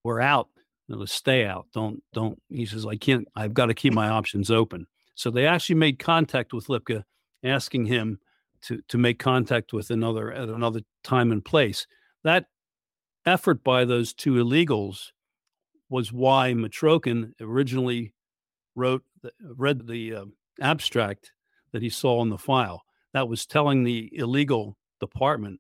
[0.04, 0.50] We're out.
[0.90, 1.68] Let's stay out.
[1.74, 2.42] Don't, don't.
[2.50, 4.88] He says, I can't, I've got to keep my options open.
[5.18, 7.04] So they actually made contact with Lipka,
[7.44, 8.20] asking him
[8.62, 11.88] to to make contact with another at another time and place.
[12.24, 12.46] That
[13.26, 15.12] effort by those two illegals
[15.90, 18.14] was why Mitrokhin originally
[18.76, 19.04] wrote
[19.42, 20.26] read the uh,
[20.62, 21.32] abstract
[21.74, 22.84] that he saw in the file.
[23.14, 25.60] That was telling the illegal department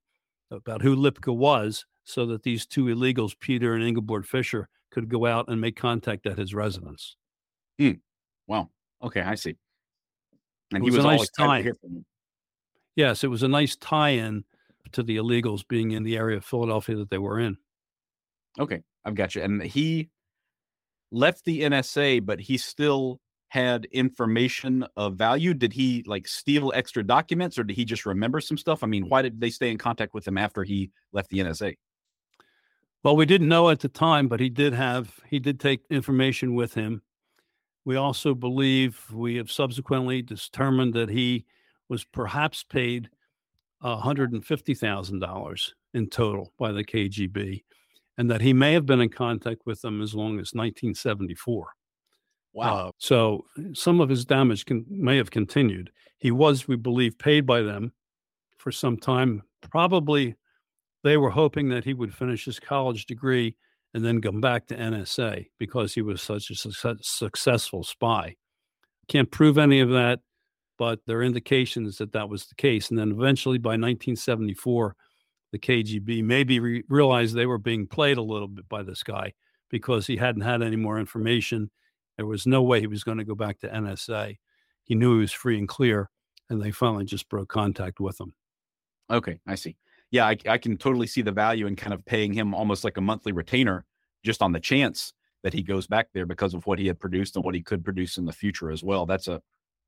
[0.52, 5.26] about who Lipka was, so that these two illegals, Peter and Ingeborg Fischer, could go
[5.26, 7.16] out and make contact at his residence.
[7.82, 8.02] Mm.
[8.46, 8.70] Wow.
[9.04, 9.56] Okay, I see.
[10.74, 11.74] And it he was, was nice time.
[12.96, 14.44] Yes, it was a nice tie-in
[14.92, 17.58] to the illegals being in the area of Philadelphia that they were in.
[18.60, 19.44] Okay, I've got you.
[19.44, 20.10] And he
[21.12, 25.54] left the NSA, but he still had information of value.
[25.54, 28.84] Did he like steal extra documents or did he just remember some stuff?
[28.84, 31.76] I mean, why did they stay in contact with him after he left the NSA?
[33.04, 36.56] Well, we didn't know at the time, but he did have he did take information
[36.56, 37.02] with him.
[37.88, 41.46] We also believe we have subsequently determined that he
[41.88, 43.10] was perhaps paid
[43.82, 47.64] $150,000 in total by the KGB,
[48.18, 51.68] and that he may have been in contact with them as long as 1974.
[52.52, 52.88] Wow.
[52.88, 55.90] Uh, so some of his damage can, may have continued.
[56.18, 57.94] He was, we believe, paid by them
[58.58, 59.44] for some time.
[59.62, 60.36] Probably
[61.06, 63.56] they were hoping that he would finish his college degree
[63.94, 68.36] and then come back to NSA because he was such a success, successful spy.
[69.08, 70.20] Can't prove any of that
[70.78, 72.90] but there are indications that that was the case.
[72.90, 74.96] And then eventually by 1974,
[75.52, 79.34] the KGB maybe re- realized they were being played a little bit by this guy
[79.70, 81.72] because he hadn't had any more information.
[82.18, 84.38] There was no way he was going to go back to NSA.
[84.84, 86.10] He knew he was free and clear,
[86.50, 88.34] and they finally just broke contact with him.
[89.10, 89.78] Okay, I see.
[90.12, 92.98] Yeah, I, I can totally see the value in kind of paying him almost like
[92.98, 93.86] a monthly retainer
[94.24, 97.36] just on the chance that he goes back there because of what he had produced
[97.36, 99.06] and what he could produce in the future as well.
[99.06, 99.42] That's a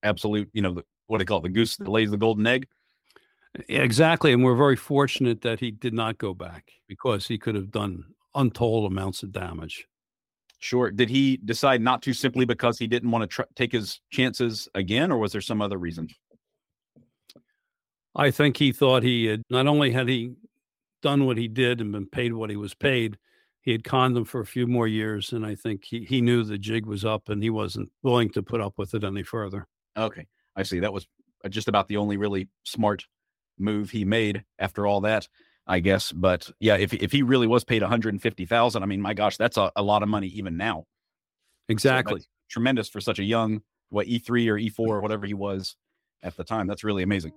[0.03, 1.43] absolute, you know, the, what do they call it?
[1.43, 2.67] The goose that lays the golden egg.
[3.67, 4.31] Exactly.
[4.31, 8.03] And we're very fortunate that he did not go back because he could have done
[8.35, 9.87] untold amounts of damage.
[10.59, 10.91] Sure.
[10.91, 14.67] Did he decide not to simply because he didn't want to tr- take his chances
[14.75, 16.09] again, or was there some other reason?
[18.19, 20.33] I think he thought he had not only had he
[21.01, 23.17] done what he did and been paid what he was paid,
[23.61, 25.31] he had conned them for a few more years.
[25.31, 28.43] And I think he, he knew the jig was up and he wasn't willing to
[28.43, 29.67] put up with it any further.
[29.97, 30.27] Okay,
[30.57, 30.79] I see.
[30.79, 31.07] That was
[31.45, 33.05] uh, just about the only really smart
[33.57, 35.29] move he made after all that,
[35.65, 36.11] I guess.
[36.11, 39.01] But yeah, if if he really was paid one hundred and fifty thousand, I mean,
[39.01, 40.83] my gosh, that's a, a lot of money even now.
[41.69, 45.25] Exactly, so tremendous for such a young what E three or E four or whatever
[45.25, 45.77] he was
[46.21, 46.67] at the time.
[46.67, 47.31] That's really amazing.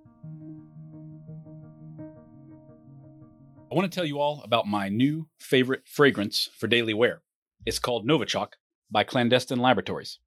[3.73, 7.23] I want to tell you all about my new favorite fragrance for daily wear.
[7.65, 8.49] It's called Novichok
[8.91, 10.19] by Clandestine Laboratories.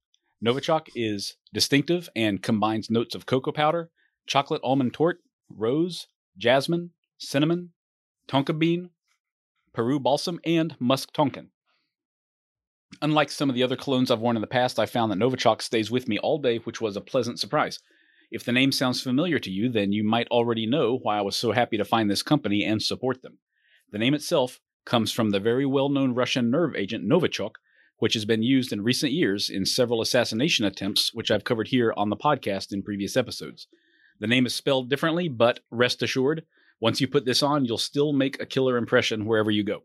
[0.45, 3.89] Novichok is distinctive and combines notes of cocoa powder,
[4.25, 5.19] chocolate almond torte,
[5.49, 7.69] rose, jasmine, cinnamon,
[8.27, 8.89] tonka bean,
[9.73, 11.51] Peru balsam, and musk tonkin.
[13.01, 15.61] Unlike some of the other colognes I've worn in the past, I found that Novichok
[15.61, 17.79] stays with me all day, which was a pleasant surprise.
[18.29, 21.37] If the name sounds familiar to you, then you might already know why I was
[21.37, 23.37] so happy to find this company and support them.
[23.91, 27.51] The name itself comes from the very well known Russian nerve agent Novichok,
[27.99, 31.93] which has been used in recent years in several assassination attempts, which I've covered here
[31.95, 33.67] on the podcast in previous episodes.
[34.19, 36.43] The name is spelled differently, but rest assured,
[36.81, 39.83] Once you put this on, you'll still make a killer impression wherever you go.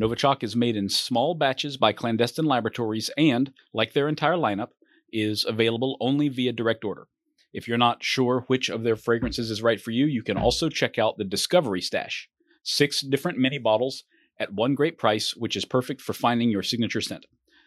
[0.00, 4.68] Novichok is made in small batches by clandestine laboratories and, like their entire lineup,
[5.12, 7.08] is available only via direct order.
[7.56, 10.68] If you're not sure which of their fragrances is right for you, you can also
[10.68, 12.28] check out the Discovery Stash.
[12.62, 14.04] Six different mini bottles
[14.38, 17.24] at one great price, which is perfect for finding your signature scent.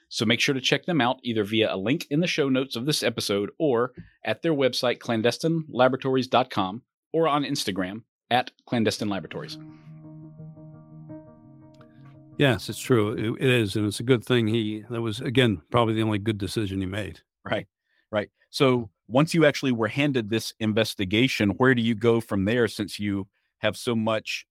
[0.08, 2.76] So make sure to check them out either via a link in the show notes
[2.76, 9.58] of this episode or at their website, clandestinelaboratories.com, or on Instagram at clandestine laboratories.
[12.38, 13.14] Yes, it's true.
[13.14, 14.86] It, it is, and it's a good thing he.
[14.92, 17.22] That was again probably the only good decision he made.
[17.44, 17.66] Right,
[18.12, 18.30] right.
[18.52, 22.68] So once you actually were handed this investigation, where do you go from there?
[22.68, 23.28] Since you
[23.60, 24.46] have so much,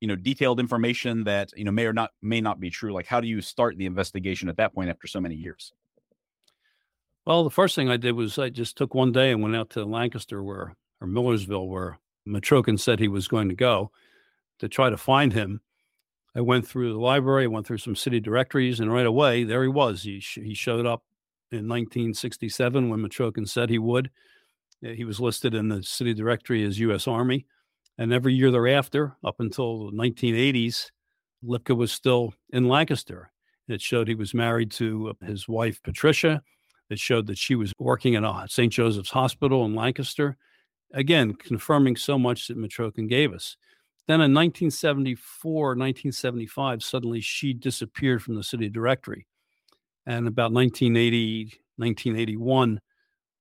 [0.00, 2.92] you know, detailed information that you know may or not may not be true.
[2.92, 5.72] Like, how do you start the investigation at that point after so many years?
[7.26, 9.70] Well, the first thing I did was I just took one day and went out
[9.70, 13.90] to Lancaster, where or Millersville, where Mitrokhin said he was going to go,
[14.60, 15.60] to try to find him
[16.36, 19.62] I went through the library, I went through some city directories, and right away there
[19.62, 20.02] he was.
[20.02, 21.02] He sh- he showed up
[21.52, 24.10] in 1967 when Mitrokhin said he would.
[24.84, 27.08] Uh, he was listed in the city directory as U.S.
[27.08, 27.46] Army,
[27.98, 30.90] and every year thereafter, up until the 1980s,
[31.44, 33.30] Lipka was still in Lancaster.
[33.68, 36.42] It showed he was married to uh, his wife Patricia.
[36.88, 38.72] It showed that she was working at St.
[38.72, 40.36] Joseph's Hospital in Lancaster.
[40.92, 43.56] Again, confirming so much that Mitrokhin gave us.
[44.06, 49.26] Then in 1974, 1975, suddenly she disappeared from the city directory.
[50.06, 51.44] And about 1980,
[51.76, 52.80] 1981,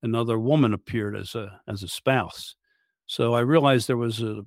[0.04, 2.56] another woman appeared as a as a spouse.
[3.08, 4.44] So I realized there was a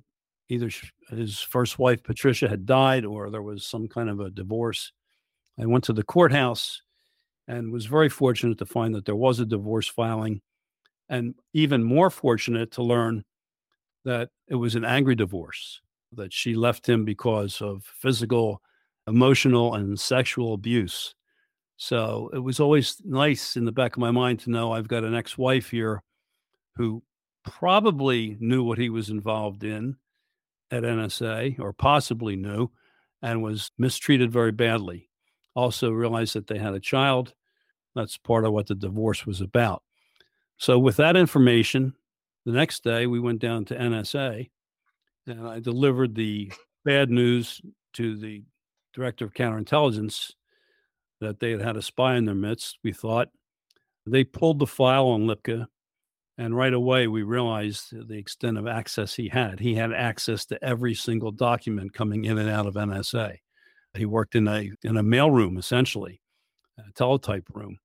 [0.49, 0.69] either
[1.09, 4.91] his first wife Patricia had died or there was some kind of a divorce.
[5.59, 6.81] I went to the courthouse
[7.47, 10.41] and was very fortunate to find that there was a divorce filing
[11.09, 13.23] and even more fortunate to learn
[14.05, 15.81] that it was an angry divorce
[16.13, 18.61] that she left him because of physical,
[19.07, 21.13] emotional, and sexual abuse.
[21.81, 25.05] So it was always nice in the back of my mind to know I've got
[25.05, 26.03] an ex wife here
[26.75, 27.01] who
[27.45, 29.95] probably knew what he was involved in
[30.71, 32.69] at NSA or possibly knew
[33.21, 35.09] and was mistreated very badly.
[35.55, 37.33] Also realized that they had a child.
[37.95, 39.81] That's part of what the divorce was about.
[40.57, 41.93] So, with that information,
[42.45, 44.49] the next day we went down to NSA
[45.27, 46.51] and I delivered the
[46.83, 47.61] bad news
[47.93, 48.43] to the
[48.93, 50.33] director of counterintelligence
[51.21, 52.79] that they had had a spy in their midst.
[52.83, 53.29] We thought
[54.05, 55.67] they pulled the file on Lipka,
[56.37, 59.59] and right away we realized the extent of access he had.
[59.59, 63.37] He had access to every single document coming in and out of NSA.
[63.95, 66.21] He worked in a in a mailroom essentially,
[66.77, 67.77] a teletype room,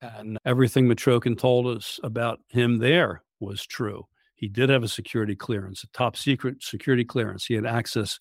[0.00, 4.06] and everything Mitrokhin told us about him there was true.
[4.34, 7.44] He did have a security clearance, a top secret security clearance.
[7.44, 8.18] He had access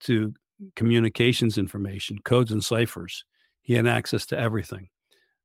[0.00, 0.32] to
[0.76, 3.24] communications information, codes and ciphers.
[3.68, 4.88] He had access to everything.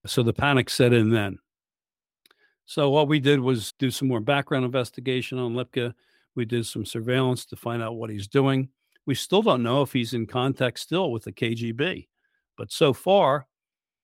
[0.06, 1.40] So the panic set in then.
[2.66, 5.94] So what we did was do some more background investigation on Lipka.
[6.34, 8.70] We did some surveillance to find out what he's doing.
[9.06, 12.08] We still don't know if he's in contact still with the KGB,
[12.58, 13.46] but so far,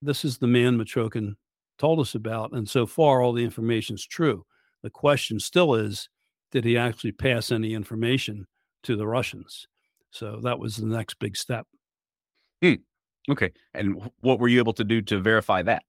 [0.02, 1.36] this is the man Mitrokhin
[1.78, 4.46] told us about, and so far all the information is true.
[4.84, 6.10] The question still is
[6.52, 8.48] did he actually pass any information
[8.84, 9.70] to the Russians?
[10.12, 11.68] So that was the next big step.
[12.62, 12.74] Hmm.
[13.30, 13.52] Okay.
[13.74, 15.84] And what were you able to do to verify that?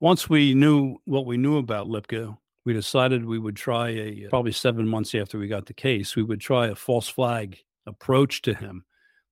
[0.00, 4.30] Once we knew what we knew about Lipka, we decided we would try a uh,
[4.30, 8.42] probably seven months after we got the case, we would try a false flag approach
[8.42, 8.84] to him.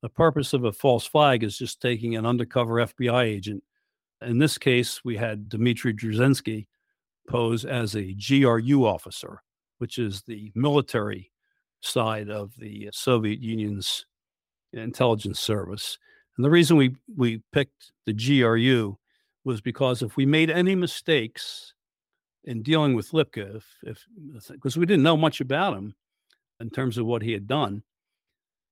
[0.03, 3.64] The purpose of a false flag is just taking an undercover FBI agent.
[4.22, 6.66] In this case, we had Dmitry Droujinsky,
[7.28, 9.43] pose as a GRU officer,
[9.78, 11.30] which is the military
[11.80, 14.07] side of the uh, Soviet Union's
[14.72, 15.99] intelligence service.
[16.39, 18.97] And the reason we, we picked the GRU
[19.45, 21.74] was because if we made any mistakes
[22.45, 24.07] in dealing with Lipka, if,
[24.51, 25.97] because we didn't know much about him
[26.61, 27.82] in terms of what he had done,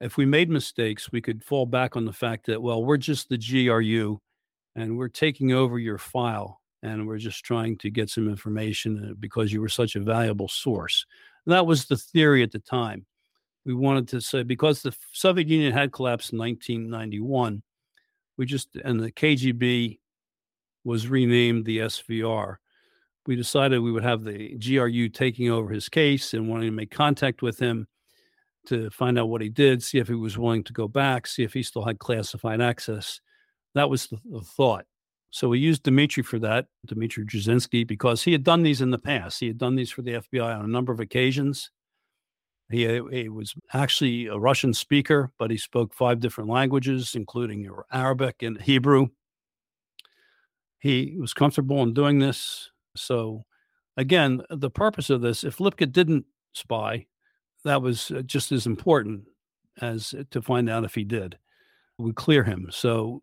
[0.01, 3.29] if we made mistakes, we could fall back on the fact that, well, we're just
[3.29, 4.21] the GRU
[4.77, 9.14] and we're taking over your file and we're just trying to get some information uh,
[9.19, 11.05] because you were such a valuable source.
[11.45, 13.07] And that was the theory at the time.
[13.67, 17.62] We wanted to say because the Soviet Union had collapsed in 1991,
[18.37, 19.99] we just and the KGB
[20.85, 22.57] was renamed the SVR.
[23.27, 26.93] We decided we would have the GRU taking over his case and wanting to make
[26.93, 27.89] contact with him
[28.67, 31.43] to find out what he did, see if he was willing to go back, see
[31.43, 33.21] if he still had classified access.
[33.75, 34.87] That was the, the thought.
[35.31, 38.99] So we used Dmitry for that, Dmitry Droujinsky, because he had done these in the
[38.99, 39.41] past.
[39.41, 41.73] He had done these for the FBI on a number of occasions.
[42.71, 48.43] He, he was actually a Russian speaker, but he spoke five different languages, including Arabic
[48.43, 49.09] and Hebrew.
[50.79, 52.71] He was comfortable in doing this.
[52.97, 53.45] So,
[53.97, 57.07] again, the purpose of this, if Lipka didn't spy,
[57.64, 59.25] that was uh, just as important
[59.81, 61.39] as to find out if he did.
[61.99, 62.69] We clear him.
[62.71, 63.23] So,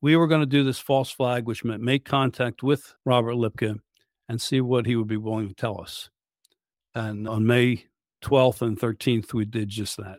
[0.00, 3.78] we were going to do this false flag, which meant make contact with Robert Lipka
[4.28, 6.10] and see what he would be willing to tell us.
[6.94, 7.86] And on May
[8.22, 10.18] 12th and 13th, we did just that.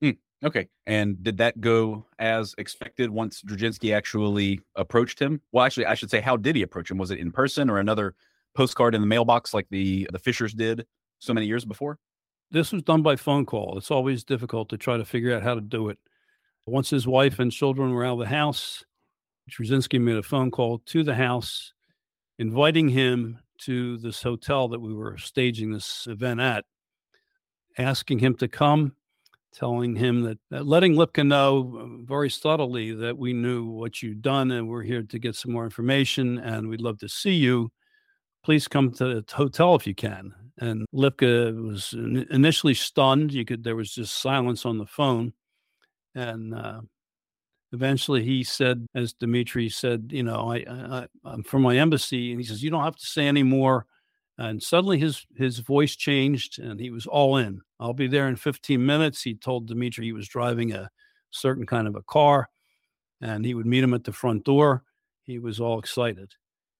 [0.00, 0.10] Hmm.
[0.44, 0.68] Okay.
[0.86, 5.40] And did that go as expected once Droujinsky actually approached him?
[5.52, 6.98] Well, actually, I should say, how did he approach him?
[6.98, 8.14] Was it in person or another
[8.54, 10.86] postcard in the mailbox like the the Fischers did
[11.18, 11.98] so many years before?
[12.50, 13.76] This was done by phone call.
[13.76, 15.98] It's always difficult to try to figure out how to do it.
[16.64, 18.84] Once his wife and children were out of the house,
[19.50, 21.72] Droujinsky made a phone call to the house,
[22.38, 26.64] inviting him to this hotel that we were staging this event at,
[27.78, 28.94] asking him to come,
[29.52, 34.22] telling him that, that letting Lipka know uh, very subtly that we knew what you'd
[34.22, 37.70] done and we're here to get some more information and we'd love to see you.
[38.44, 40.32] Please come to the hotel if you can.
[40.58, 41.92] And Lipka was
[42.30, 43.32] initially stunned.
[43.32, 45.34] You could there was just silence on the phone,
[46.14, 46.80] and uh,
[47.72, 52.40] eventually he said, as Dimitri said, you know, I, I I'm from my embassy, and
[52.40, 53.86] he says, you don't have to say any more.
[54.38, 57.60] And suddenly his his voice changed, and he was all in.
[57.80, 59.22] I'll be there in 15 minutes.
[59.22, 60.90] He told Dimitri he was driving a
[61.30, 62.48] certain kind of a car,
[63.20, 64.82] and he would meet him at the front door.
[65.22, 66.34] He was all excited.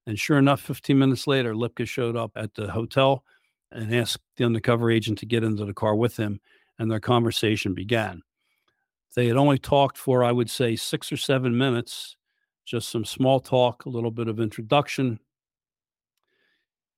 [0.06, 3.24] And sure enough, 15 minutes later, Lipka showed up at the hotel
[3.72, 6.40] and asked the undercover agent to get into the car with him,
[6.78, 8.22] and their conversation began.
[9.14, 12.16] They had only talked for, I would say, six or seven minutes,
[12.64, 15.20] just some small talk, a little bit of introduction.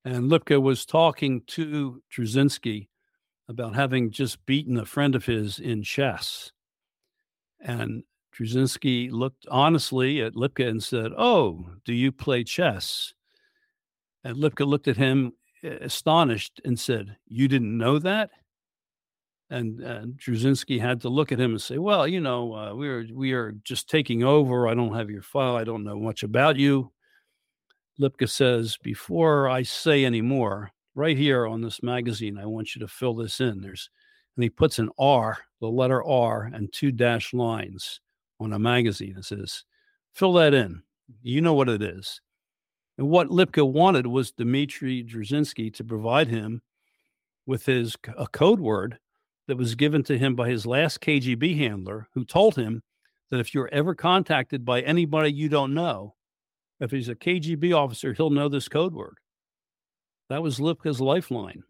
[0.05, 2.89] And Lipka was talking to Droujinsky
[3.49, 6.53] about having just beaten a friend of his in chess.
[7.61, 8.05] And
[8.35, 13.15] Droujinsky looked honestly at Lipka and said, Oh, do you play chess?
[14.25, 15.33] And Lipka looked at him
[15.65, 18.31] eh, astonished and said, You didn't know that?
[19.51, 19.81] And
[20.19, 23.33] Droujinsky had to look at him and say, "Well, you know, uh, we are we
[23.33, 24.69] are just taking over.
[24.69, 25.57] I don't have your file.
[25.57, 26.93] I don't know much about you."
[27.99, 32.81] Lipka says, "Before I say any more, right here on this magazine, I want you
[32.81, 33.89] to fill this in." There's,
[34.37, 38.01] and he puts an R, the letter R, and two dash lines
[38.41, 39.65] on a magazine and says,
[40.13, 40.83] "Fill that in.
[41.23, 42.21] You know what it is."
[42.99, 46.61] And what Lipka wanted was Dmitry Droujinsky to provide him
[47.47, 48.99] with his a code word
[49.49, 52.83] that was given to him by his last KGB handler, who told him
[53.31, 56.15] that if you're ever contacted by anybody you don't know,
[56.81, 59.17] if he's a KGB officer, he'll know this code word.
[60.29, 61.65] That was Lipka's lifeline.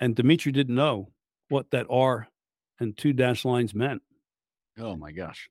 [0.00, 1.10] And Dmitry didn't know
[1.48, 2.28] what that R
[2.80, 4.02] and two dash lines meant.
[4.78, 5.50] Oh my gosh.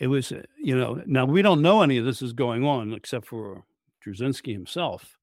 [0.00, 2.92] It was, uh, you know, now we don't know any of this is going on
[2.92, 3.64] except for
[4.04, 5.18] Droujinsky himself.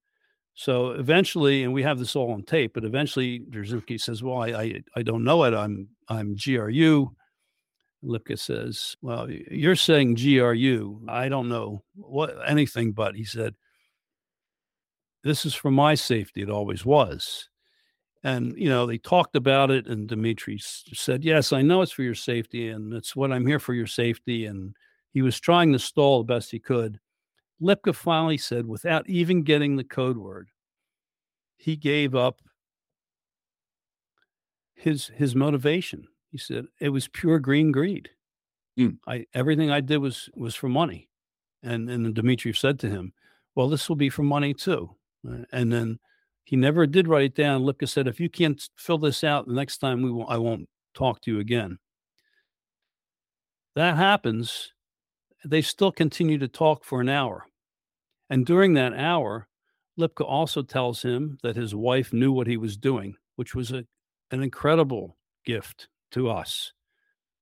[0.54, 4.48] So eventually, and we have this all on tape, but eventually Droujinsky says, Well, I,
[4.48, 5.54] I, I don't know it.
[5.54, 7.12] I'm I'm GRU.
[8.04, 11.06] Lipka says, Well, you're saying GRU.
[11.08, 13.56] I don't know what anything, but he said,
[15.24, 16.42] This is for my safety.
[16.42, 17.48] It always was.
[18.24, 22.04] And, you know, they talked about it, and Dimitri said, Yes, I know it's for
[22.04, 24.46] your safety, and it's what I'm here for your safety.
[24.46, 24.76] And
[25.12, 27.00] he was trying to stall the best he could.
[27.62, 30.50] Lipka finally said, without even getting the code word,
[31.58, 32.42] he gave up
[34.74, 36.08] his his motivation.
[36.32, 38.10] He said it was pure green greed.
[38.80, 38.98] Mm.
[39.06, 41.10] I everything I did was was for money,
[41.62, 43.14] and and Dmitry said to him,
[43.54, 44.96] "Well, this will be for money too."
[45.52, 46.00] And then
[46.46, 47.62] he never did write it down.
[47.62, 50.68] Lipka said, "If you can't fill this out, the next time we will, I won't
[50.96, 51.78] talk to you again."
[53.76, 54.74] That happens.
[55.46, 57.46] They still continue to talk for an hour.
[58.32, 59.50] And during that hour,
[60.00, 63.84] Lipka also tells him that his wife knew what he was doing, which was a,
[64.32, 66.72] an incredible gift to us.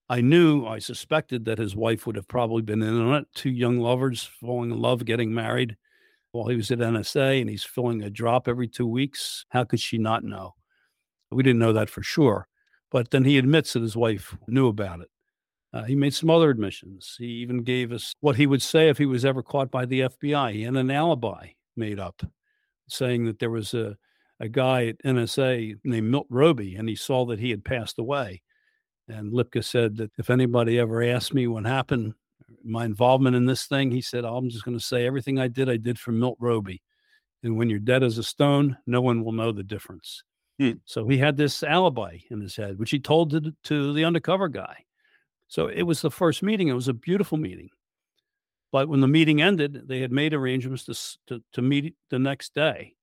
[0.09, 3.27] I knew, I suspected that his wife would have probably been in on it.
[3.35, 5.77] Two young lovers falling in love, getting married
[6.31, 9.45] while he was at NSA, and he's filling a drop every two weeks.
[9.49, 10.55] How could she not know?
[11.29, 12.47] We didn't know that for sure.
[12.89, 15.09] But then he admits that his wife knew about it.
[15.71, 17.15] Uh, he made some other admissions.
[17.19, 20.01] He even gave us what he would say if he was ever caught by the
[20.01, 20.53] FBI.
[20.53, 22.21] He had an alibi made up,
[22.87, 23.95] saying that there was a,
[24.39, 28.41] a guy at NSA named Milt Roby, and he saw that he had passed away.
[29.07, 32.13] And Lipka said that if anybody ever asked me what happened,
[32.63, 35.69] my involvement in this thing, he said, I'm just going to say everything I did,
[35.69, 36.81] I did for Milt Roby.
[37.43, 40.23] And when you're dead as a stone, no one will know the difference.
[40.59, 40.73] Hmm.
[40.85, 44.47] So he had this alibi in his head, which he told to, to the undercover
[44.47, 44.83] guy.
[45.49, 46.67] So it was the first meeting.
[46.67, 47.69] It was a beautiful meeting.
[48.71, 52.53] But when the meeting ended, they had made arrangements to, to, to meet the next
[52.53, 52.95] day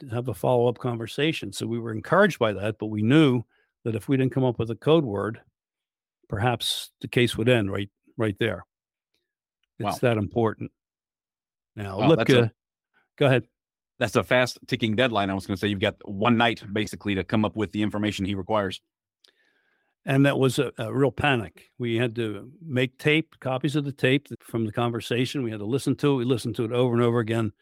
[0.00, 1.52] to have a follow up conversation.
[1.52, 3.44] So we were encouraged by that, but we knew
[3.84, 5.40] that if we didn't come up with a code word,
[6.28, 8.64] perhaps the case would end right right there.
[9.78, 9.98] It's wow.
[10.02, 10.72] that important.
[11.76, 12.52] Now, wow, Lipka, a,
[13.16, 13.44] go ahead.
[13.98, 15.30] That's a fast ticking deadline.
[15.30, 17.82] I was going to say you've got one night basically to come up with the
[17.82, 18.80] information he requires
[20.06, 21.70] and that was a, a, real panic.
[21.78, 25.42] We had to make tape, copies of the tape from the conversation.
[25.42, 26.16] We had to listen to it.
[26.16, 27.52] We listened to it over and over again.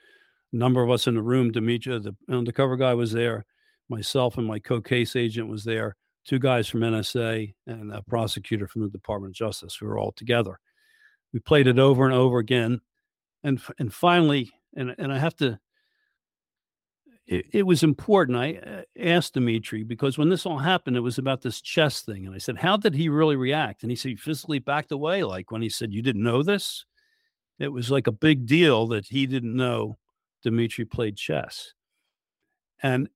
[0.52, 3.44] A number of us in the room, Dimitri, the undercover guy was there,
[3.88, 8.82] myself and my co-case agent was there, two guys from NSA and a prosecutor from
[8.82, 9.80] the Department of Justice.
[9.80, 10.58] We were all together.
[11.32, 12.80] We played it over and over again,
[13.42, 15.58] and and finally, and and I have to
[17.26, 18.36] it, it, was important.
[18.36, 22.26] I uh, asked Dimitri because when this all happened, it was about this chess thing.
[22.26, 23.82] And I said, How did he really react?
[23.82, 25.22] And he said, He physically backed away.
[25.22, 26.84] Like when he said, You didn't know this?
[27.58, 29.98] It was like a big deal that he didn't know
[30.42, 31.74] Dimitri played chess.
[32.82, 33.08] And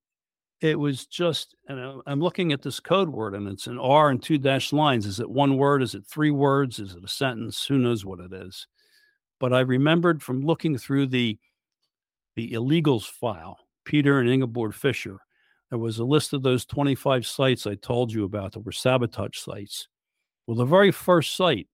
[0.60, 4.22] it was just, and I'm looking at this code word and it's an R and
[4.22, 5.04] two dash lines.
[5.04, 5.82] Is it one word?
[5.82, 6.78] Is it three words?
[6.78, 7.66] Is it a sentence?
[7.66, 8.66] Who knows what it is?
[9.40, 11.38] But I remembered from looking through the
[12.36, 15.16] the illegals file Peter and Ingeborg Fischer.
[15.70, 19.38] There was a list of those 25 sites I told you about that were sabotage
[19.38, 19.88] sites.
[20.46, 21.68] Well, the very first site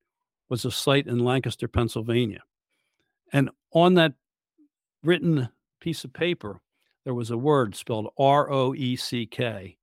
[0.49, 2.43] was a site in Lancaster, Pennsylvania.
[3.33, 4.13] And on that
[5.03, 5.49] written
[5.81, 6.61] piece of paper,
[7.05, 9.77] there was a word spelled R O E C K.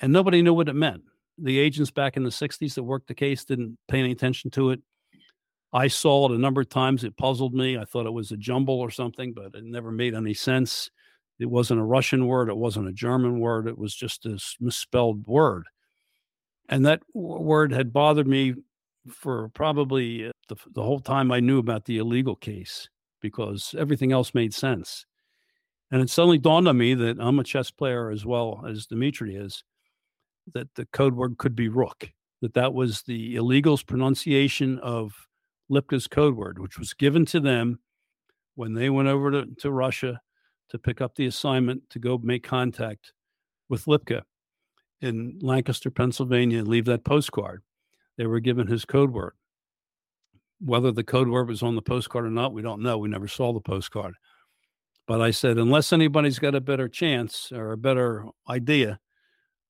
[0.00, 1.02] And nobody knew what it meant.
[1.38, 4.70] The agents back in the 60s that worked the case didn't pay any attention to
[4.70, 4.80] it.
[5.72, 7.02] I saw it a number of times.
[7.02, 7.78] It puzzled me.
[7.78, 10.90] I thought it was a jumble or something, but it never made any sense.
[11.42, 12.48] It wasn't a Russian word.
[12.48, 13.66] It wasn't a German word.
[13.66, 15.64] It was just a misspelled word.
[16.68, 18.54] And that word had bothered me
[19.08, 22.88] for probably uh, the, the whole time I knew about the illegal case
[23.20, 25.04] because everything else made sense.
[25.90, 29.36] And it suddenly dawned on me that I'm a chess player as well as Dimitri
[29.36, 29.64] is,
[30.54, 35.12] that the code word could be rook, that that was the illegals pronunciation of
[35.70, 37.80] Lipka's code word, which was given to them
[38.54, 40.20] when they went over to, to Russia
[40.72, 43.12] to pick up the assignment to go make contact
[43.68, 44.22] with Lipka
[45.00, 47.62] in Lancaster, Pennsylvania, and leave that postcard.
[48.16, 49.34] They were given his code word.
[50.60, 52.98] Whether the code word was on the postcard or not, we don't know.
[52.98, 54.14] We never saw the postcard.
[55.06, 58.98] But I said, unless anybody's got a better chance or a better idea,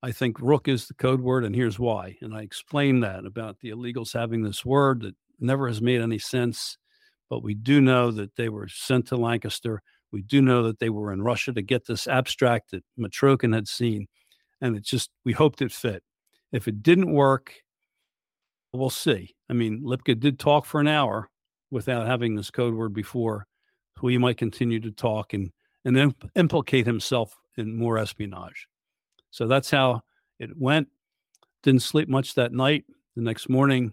[0.03, 2.17] I think Rook is the code word, and here's why.
[2.21, 6.19] And I explained that about the illegals having this word that never has made any
[6.19, 6.77] sense.
[7.31, 9.83] But we do know that they were sent to Lancaster
[10.13, 13.67] we do know that they were in Russia to get this abstract that Mitrokhin had
[13.67, 14.07] seen.
[14.61, 16.03] And it just, we hoped it fit.
[16.53, 17.55] If it didn't work,
[18.73, 19.35] we'll see.
[19.49, 21.31] I mean, Lipka did talk for an hour
[21.71, 23.47] without having this code word before.
[24.01, 25.51] So he might continue to talk and,
[25.85, 28.67] and then implicate himself in more espionage.
[29.31, 30.03] So that's how
[30.39, 30.89] it went.
[31.63, 32.85] Didn't sleep much that night.
[33.17, 33.93] The next morning,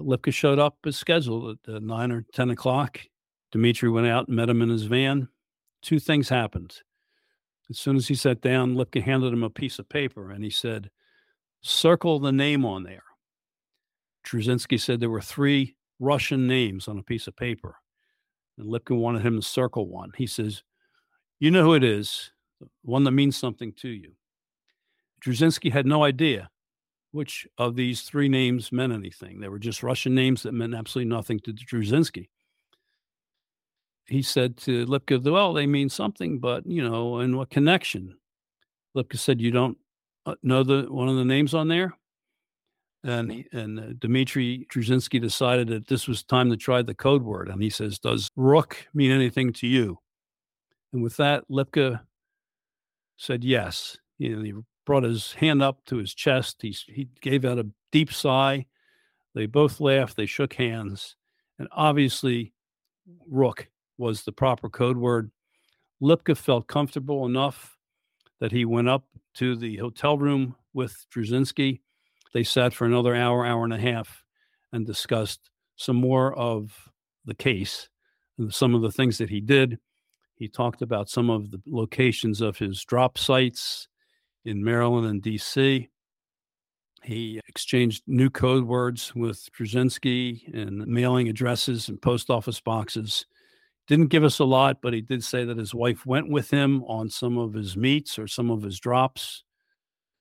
[0.00, 3.00] Lipka showed up as scheduled at uh, nine or 10 o'clock.
[3.50, 5.28] Dimitri went out and met him in his van.
[5.82, 6.76] Two things happened.
[7.68, 10.50] As soon as he sat down, Lipka handed him a piece of paper and he
[10.50, 10.90] said,
[11.60, 13.04] Circle the name on there.
[14.24, 17.76] Droujinsky said there were three Russian names on a piece of paper.
[18.58, 20.12] And Lipka wanted him to circle one.
[20.16, 20.62] He says,
[21.40, 22.32] You know who it is,
[22.82, 24.12] one that means something to you.
[25.24, 26.50] Droujinsky had no idea
[27.12, 29.40] which of these three names meant anything.
[29.40, 32.28] They were just Russian names that meant absolutely nothing to Droujinsky
[34.06, 38.16] he said to Lipka, well, they mean something, but you know, in what connection?
[38.96, 39.78] Lipka said, you don't
[40.26, 41.96] uh, know the one of the names on there.
[43.04, 47.48] And and uh, Dmitry Droujinsky decided that this was time to try the code word.
[47.48, 49.98] And he says, "Does rook mean anything to you?"
[50.92, 52.00] And with that, Lipka
[53.16, 53.96] said yes.
[54.18, 54.52] You know, he
[54.86, 56.62] brought his hand up to his chest.
[56.62, 58.66] He he gave out a deep sigh.
[59.34, 60.16] They both laughed.
[60.16, 61.16] They shook hands,
[61.58, 62.52] and obviously,
[63.26, 63.68] rook
[64.02, 65.30] was the proper code word.
[66.02, 67.78] Lipka felt comfortable enough
[68.40, 71.80] that he went up to the hotel room with Droujinsky.
[72.34, 74.24] They sat for another hour, hour and a half,
[74.72, 76.90] and discussed some more of
[77.24, 77.88] the case
[78.38, 79.78] and some of the things that he did.
[80.34, 83.86] He talked about some of the locations of his drop sites
[84.44, 85.88] in Maryland and DC.
[87.04, 93.26] He exchanged new code words with Droujinsky and mailing addresses and post office boxes
[93.92, 96.82] didn't give us a lot, but he did say that his wife went with him
[96.84, 99.44] on some of his meets or some of his drops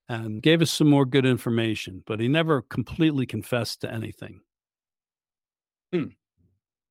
[0.10, 4.42] and gave us some more good information, but he never completely confessed to anything.
[5.94, 6.08] Hmm.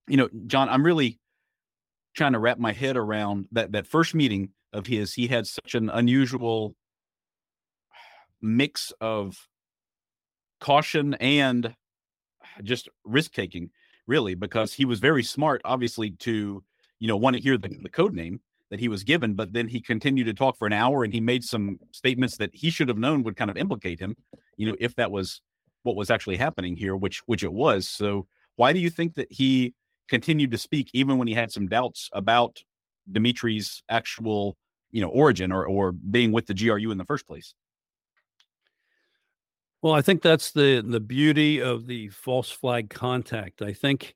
[0.08, 1.18] You know, John, I'm really
[2.14, 5.12] trying to wrap my head around that that first meeting of his.
[5.12, 6.74] He had such an unusual
[8.40, 9.36] mix of
[10.62, 11.74] caution and
[12.62, 13.68] just risk taking
[14.06, 16.64] really because he was very smart obviously to
[17.00, 18.40] you know want to hear the, the code name
[18.70, 21.20] that he was given but then he continued to talk for an hour and he
[21.20, 24.14] made some statements that he should have known would kind of implicate him
[24.56, 25.40] you know if that was
[25.82, 28.26] what was actually happening here which which it was so
[28.56, 29.74] why do you think that he
[30.08, 32.62] continued to speak even when he had some doubts about
[33.10, 34.56] dimitri's actual
[34.92, 37.54] you know origin or or being with the gru in the first place
[39.82, 43.62] well, I think that's the the beauty of the false flag contact.
[43.62, 44.14] I think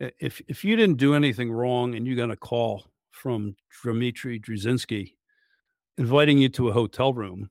[0.00, 5.14] if if you didn't do anything wrong and you got a call from Dmitry Droujinsky
[5.96, 7.50] inviting you to a hotel room,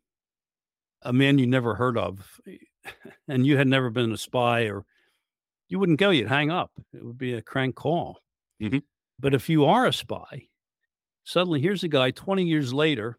[1.02, 2.40] a man you never heard of,
[3.28, 4.86] and you had never been a spy, or
[5.70, 6.72] you wouldn't go, you'd hang up.
[6.94, 8.20] It would be a crank call.
[8.62, 8.80] Mm-hmm.
[9.20, 10.48] But if you are a spy,
[11.24, 13.18] suddenly here's a guy 20 years later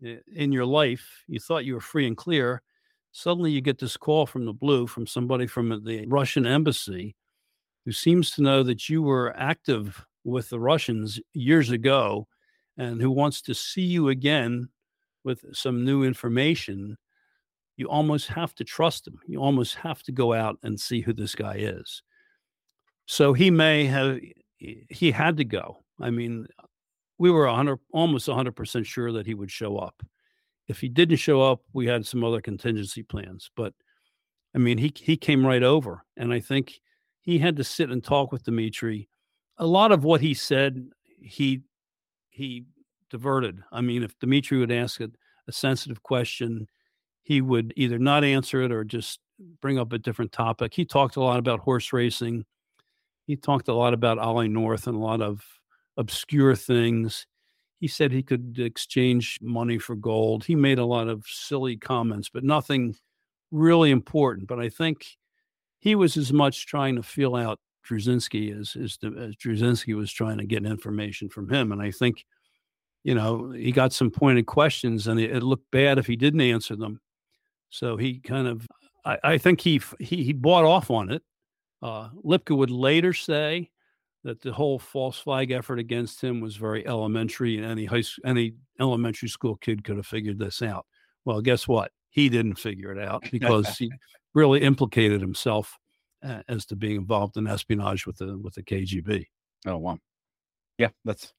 [0.00, 2.62] in your life, you thought you were free and clear
[3.12, 7.16] Suddenly, you get this call from the blue from somebody from the Russian embassy
[7.84, 12.26] who seems to know that you were active with the Russians years ago
[12.76, 14.68] and who wants to see you again
[15.24, 16.96] with some new information.
[17.76, 19.18] You almost have to trust him.
[19.26, 22.02] You almost have to go out and see who this guy is.
[23.06, 24.20] So he may have,
[24.58, 25.78] he had to go.
[26.00, 26.46] I mean,
[27.18, 30.02] we were 100, almost 100% sure that he would show up
[30.70, 33.50] if he didn't show up, we had some other contingency plans.
[33.56, 33.74] But
[34.54, 36.80] I mean, he he came right over, and I think
[37.20, 39.08] he had to sit and talk with Dimitri.
[39.58, 40.88] A lot of what he said,
[41.20, 41.62] he
[42.30, 42.64] he
[43.10, 43.62] diverted.
[43.72, 45.10] I mean, if Dimitri would ask a,
[45.48, 46.68] a sensitive question,
[47.22, 49.20] he would either not answer it or just
[49.60, 50.72] bring up a different topic.
[50.74, 52.44] He talked a lot about horse racing.
[53.26, 55.42] He talked a lot about Ollie North and a lot of
[55.96, 57.26] obscure things.
[57.78, 60.44] He said he could exchange money for gold.
[60.44, 62.94] He made a lot of silly comments, but nothing
[63.50, 64.48] really important.
[64.48, 65.16] But I think
[65.80, 67.58] he was as much trying to feel out
[67.88, 71.72] Droujinsky as, as, as was trying to get information from him.
[71.72, 72.24] And I think,
[73.02, 76.42] you know, he got some pointed questions and it, it looked bad if he didn't
[76.42, 77.00] answer them.
[77.70, 78.66] So he kind of,
[79.04, 81.22] I, I think he, he, he bought off on it.
[81.82, 83.70] Uh, Lipka would later say
[84.22, 88.52] that the whole false flag effort against him was very elementary, and any high any
[88.78, 90.84] elementary school kid could have figured this out.
[91.24, 91.90] Well, guess what?
[92.10, 93.90] He didn't figure it out because he
[94.34, 95.78] really implicated himself
[96.24, 99.26] uh, as to being involved in espionage with the with the KGB.
[99.66, 99.98] Oh wow,
[100.78, 101.32] yeah, that's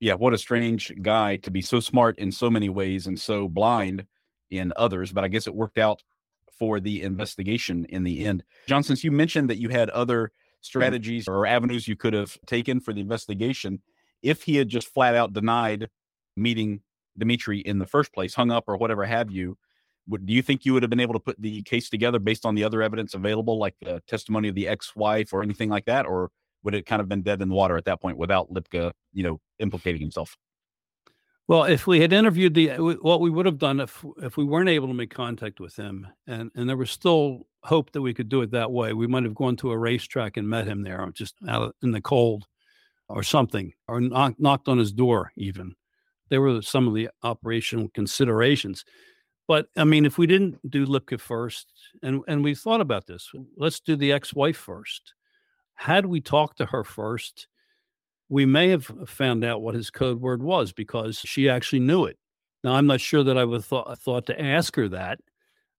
[0.00, 0.14] yeah.
[0.14, 4.06] What a strange guy to be so smart in so many ways and so blind
[4.50, 5.12] in others.
[5.12, 6.02] But I guess it worked out
[6.58, 8.44] for the investigation in the end.
[8.66, 12.80] John, since you mentioned that you had other strategies or avenues you could have taken
[12.80, 13.80] for the investigation
[14.22, 15.90] if he had just flat out denied
[16.36, 16.80] meeting
[17.18, 19.58] Dimitri in the first place, hung up or whatever have you.
[20.08, 22.54] Do you think you would have been able to put the case together based on
[22.54, 26.30] the other evidence available, like the testimony of the ex-wife or anything like that, or
[26.62, 29.22] would it kind of been dead in the water at that point without Lipka, you
[29.22, 30.36] know, implicating himself?
[31.46, 32.68] Well, if we had interviewed the
[33.02, 36.06] what we would have done if if we weren't able to make contact with him,
[36.26, 39.24] and and there was still hope that we could do it that way, we might
[39.24, 42.46] have gone to a racetrack and met him there, just out in the cold,
[43.08, 45.32] or something, or knocked knocked on his door.
[45.36, 45.74] Even
[46.30, 48.84] there were some of the operational considerations.
[49.46, 51.72] But I mean, if we didn't do Lipka first,
[52.02, 55.14] and and we thought about this, let's do the ex-wife first.
[55.74, 57.48] Had we talked to her first,
[58.28, 62.18] we may have found out what his code word was because she actually knew it.
[62.62, 65.20] Now, I'm not sure that I would thought, thought to ask her that,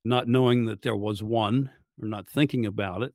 [0.04, 3.14] not knowing that there was one or not thinking about it.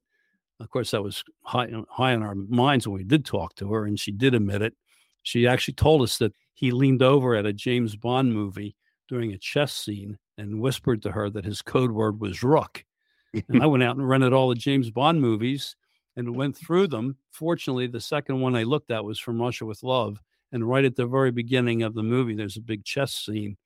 [0.59, 3.85] Of course, that was high, high in our minds when we did talk to her,
[3.85, 4.75] and she did admit it.
[5.23, 8.75] She actually told us that he leaned over at a James Bond movie
[9.09, 12.85] during a chess scene and whispered to her that his code word was Rook.
[13.49, 15.77] and I went out and rented all the James Bond movies
[16.17, 17.17] and went through them.
[17.31, 20.21] Fortunately, the second one I looked at was from Russia with Love.
[20.53, 23.57] And right at the very beginning of the movie, there's a big chess scene.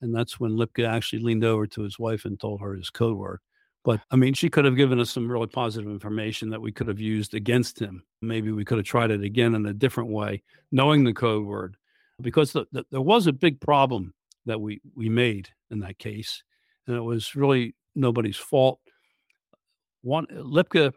[0.00, 3.18] And that's when Lipka actually leaned over to his wife and told her his code
[3.18, 3.40] word.
[3.84, 6.86] But I mean, she could have given us some really positive information that we could
[6.86, 8.04] have used against him.
[8.22, 11.76] Maybe we could have tried it again in a different way, knowing the code word,
[12.20, 14.14] because the, the, there was a big problem
[14.50, 16.42] that we we made in that case,
[16.86, 18.80] and it was really nobody's fault.
[20.02, 20.92] One Lipka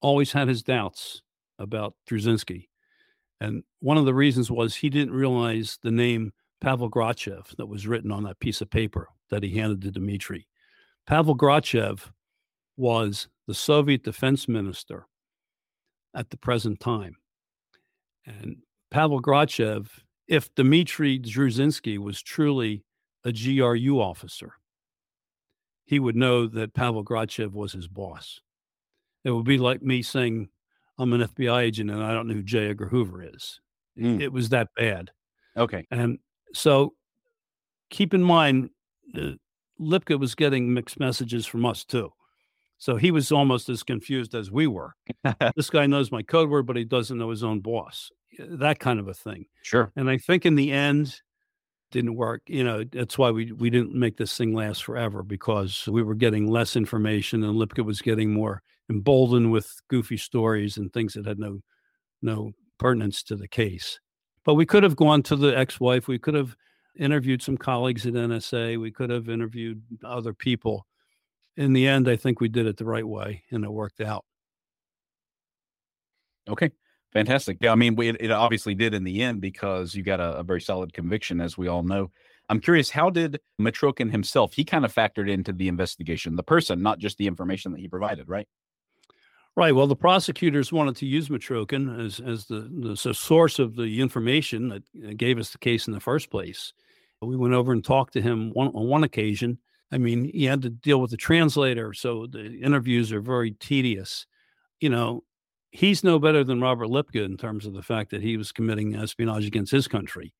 [0.00, 1.22] always had his doubts
[1.58, 2.68] about Droujinsky.
[3.40, 7.86] And one of the reasons was he didn't realize the name Pavel Grachev that was
[7.86, 10.46] written on that piece of paper that he handed to Dmitri.
[11.06, 12.10] Pavel Grachev
[12.76, 15.06] was the Soviet defense minister
[16.14, 17.16] at the present time.
[18.26, 18.56] And
[18.90, 19.88] Pavel Grachev,
[20.28, 22.84] if Dmitry Droujinsky was truly
[23.24, 24.54] a GRU officer,
[25.84, 28.40] he would know that Pavel Grachev was his boss.
[29.24, 30.48] It would be like me saying,
[30.98, 32.70] I'm an FBI agent and I don't know who J.
[32.70, 33.60] Edgar Hoover is.
[33.98, 34.20] Mm.
[34.20, 35.10] It was that bad.
[35.56, 35.86] Okay.
[35.90, 36.18] And
[36.52, 36.94] so
[37.90, 38.70] keep in mind,
[39.16, 39.32] uh,
[39.80, 42.10] Lipka was getting mixed messages from us too.
[42.84, 44.94] So he was almost as confused as we were.
[45.56, 48.10] this guy knows my code word, but he doesn't know his own boss.
[48.38, 49.46] That kind of a thing.
[49.62, 49.90] Sure.
[49.96, 51.18] And I think in the end,
[51.92, 52.42] didn't work.
[52.46, 56.14] You know, that's why we we didn't make this thing last forever because we were
[56.14, 58.60] getting less information and Lipka was getting more
[58.90, 61.60] emboldened with goofy stories and things that had no
[62.20, 63.98] no pertinence to the case.
[64.44, 66.06] But we could have gone to the ex-wife.
[66.06, 66.54] We could have
[66.98, 68.78] interviewed some colleagues at NSA.
[68.78, 70.84] We could have interviewed other people.
[71.56, 74.24] In the end, I think we did it the right way and it worked out.
[76.48, 76.72] Okay.
[77.12, 77.58] Fantastic.
[77.60, 80.42] Yeah, I mean, it, it obviously did in the end because you got a, a,
[80.42, 82.10] very solid conviction, as we all know.
[82.48, 86.82] I'm curious, how did Mitrokhin himself, he kind of factored into the investigation, the person,
[86.82, 88.48] not just the information that he provided, right?
[89.56, 89.72] Right.
[89.72, 94.68] Well, the prosecutors wanted to use Mitrokhin as, as the, the source of the information
[94.68, 96.72] that gave us the case in the first place.
[97.22, 99.58] We went over and talked to him one, on one occasion.
[99.92, 104.26] I mean, he had to deal with the translator, so the interviews are very tedious.
[104.80, 105.22] You know,
[105.70, 108.96] he's no better than Robert Lipka in terms of the fact that he was committing
[108.96, 110.34] espionage against his country.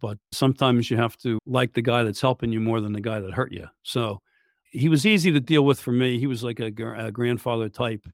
[0.00, 3.20] But sometimes you have to like the guy that's helping you more than the guy
[3.20, 3.66] that hurt you.
[3.82, 4.22] So
[4.70, 6.18] he was easy to deal with for me.
[6.18, 8.06] He was like a, a grandfather type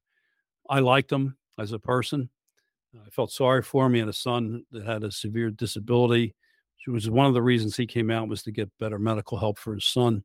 [0.68, 2.28] I liked him as a person.
[2.94, 3.94] I felt sorry for him.
[3.94, 6.34] He had a son that had a severe disability,
[6.86, 9.58] which was one of the reasons he came out was to get better medical help
[9.58, 10.24] for his son.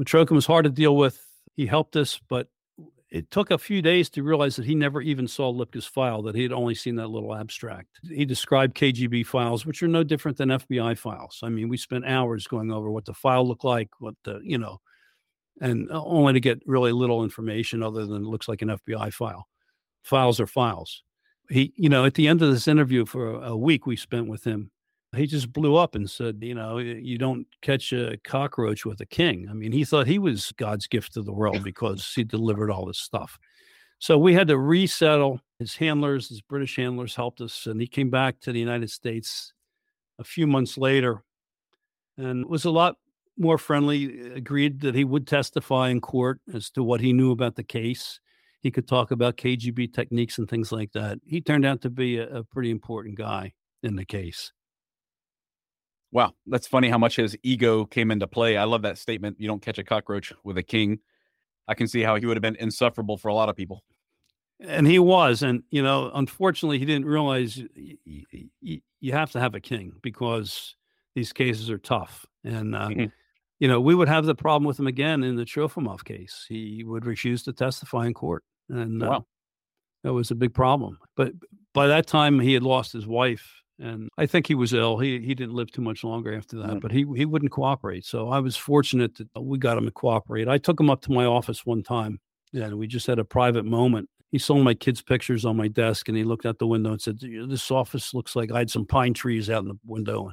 [0.00, 1.20] Mitrokhin was hard to deal with.
[1.54, 2.48] He helped us, but
[3.10, 6.34] it took a few days to realize that he never even saw Lipka's file, that
[6.34, 7.88] he had only seen that little abstract.
[8.02, 11.40] He described KGB files, which are no different than FBI files.
[11.42, 14.58] I mean, we spent hours going over what the file looked like, what the, you
[14.58, 14.80] know,
[15.60, 19.12] and uh, only to get really little information other than it looks like an FBI
[19.12, 19.48] file
[20.08, 21.02] files are files.
[21.50, 24.44] He, you know, at the end of this interview for a week we spent with
[24.44, 24.70] him,
[25.16, 29.06] he just blew up and said, you know, you don't catch a cockroach with a
[29.06, 29.46] king.
[29.50, 32.86] I mean, he thought he was God's gift to the world because he delivered all
[32.86, 33.38] this stuff.
[33.98, 35.40] So we had to resettle.
[35.58, 39.52] His handlers, his British handlers helped us, and he came back to the United States
[40.18, 41.24] a few months later
[42.16, 42.96] and was a lot
[43.38, 47.56] more friendly, agreed that he would testify in court as to what he knew about
[47.56, 48.20] the case.
[48.60, 51.18] He could talk about KGB techniques and things like that.
[51.24, 53.52] He turned out to be a, a pretty important guy
[53.82, 54.52] in the case.
[56.10, 58.56] Wow, that's funny how much his ego came into play.
[58.56, 59.36] I love that statement.
[59.38, 61.00] You don't catch a cockroach with a king.
[61.66, 63.84] I can see how he would have been insufferable for a lot of people.
[64.60, 65.42] And he was.
[65.42, 70.74] And, you know, unfortunately, he didn't realize you have to have a king because
[71.14, 72.24] these cases are tough.
[72.42, 73.06] And uh, mm-hmm
[73.58, 76.46] you know, we would have the problem with him again in the Trofimov case.
[76.48, 79.26] He would refuse to testify in court, and uh, wow.
[80.04, 80.98] that was a big problem.
[81.16, 81.32] But
[81.74, 84.98] by that time, he had lost his wife, and I think he was ill.
[84.98, 86.80] He he didn't live too much longer after that, mm.
[86.80, 88.04] but he he wouldn't cooperate.
[88.04, 90.48] So I was fortunate that we got him to cooperate.
[90.48, 92.20] I took him up to my office one time,
[92.52, 94.08] and we just had a private moment.
[94.30, 97.00] He saw my kids' pictures on my desk, and he looked out the window and
[97.00, 100.30] said, "This office looks like I had some pine trees out in the window."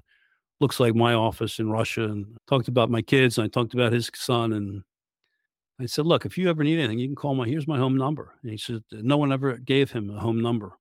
[0.62, 3.92] looks like my office in Russia and talked about my kids and I talked about
[3.92, 4.84] his son and
[5.80, 7.98] I said, look, if you ever need anything, you can call my, here's my home
[7.98, 8.34] number.
[8.42, 10.78] And he said, no one ever gave him a home number.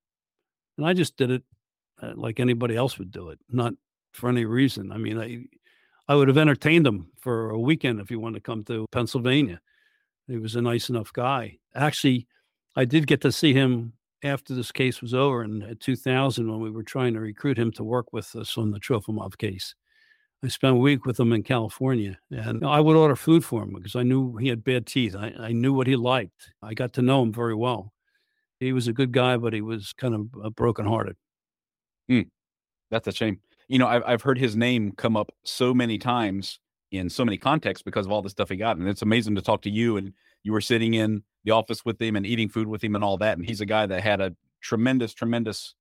[0.78, 1.42] And I just did it
[2.14, 3.74] like anybody else would do it, not
[4.12, 4.92] for any reason.
[4.92, 5.44] I mean, I,
[6.08, 9.60] I would have entertained him for a weekend if he wanted to come to Pennsylvania.
[10.28, 11.58] He was a nice enough guy.
[11.74, 12.26] Actually,
[12.76, 13.92] I did get to see him
[14.22, 17.84] after this case was over in 2000 when we were trying to recruit him to
[17.84, 19.74] work with us on the Trofimov case.
[20.42, 23.72] I spent a week with him in California and I would order food for him
[23.74, 25.14] because I knew he had bad teeth.
[25.16, 26.52] I, I knew what he liked.
[26.62, 27.92] I got to know him very well.
[28.60, 31.16] He was a good guy, but he was kind of uh, brokenhearted.
[32.08, 32.22] Hmm.
[32.90, 33.40] That's a shame.
[33.68, 37.38] You know, I've, I've heard his name come up so many times in so many
[37.38, 38.76] contexts because of all the stuff he got.
[38.76, 42.00] And it's amazing to talk to you and you were sitting in the office with
[42.00, 43.36] him and eating food with him and all that.
[43.38, 45.74] And he's a guy that had a tremendous, tremendous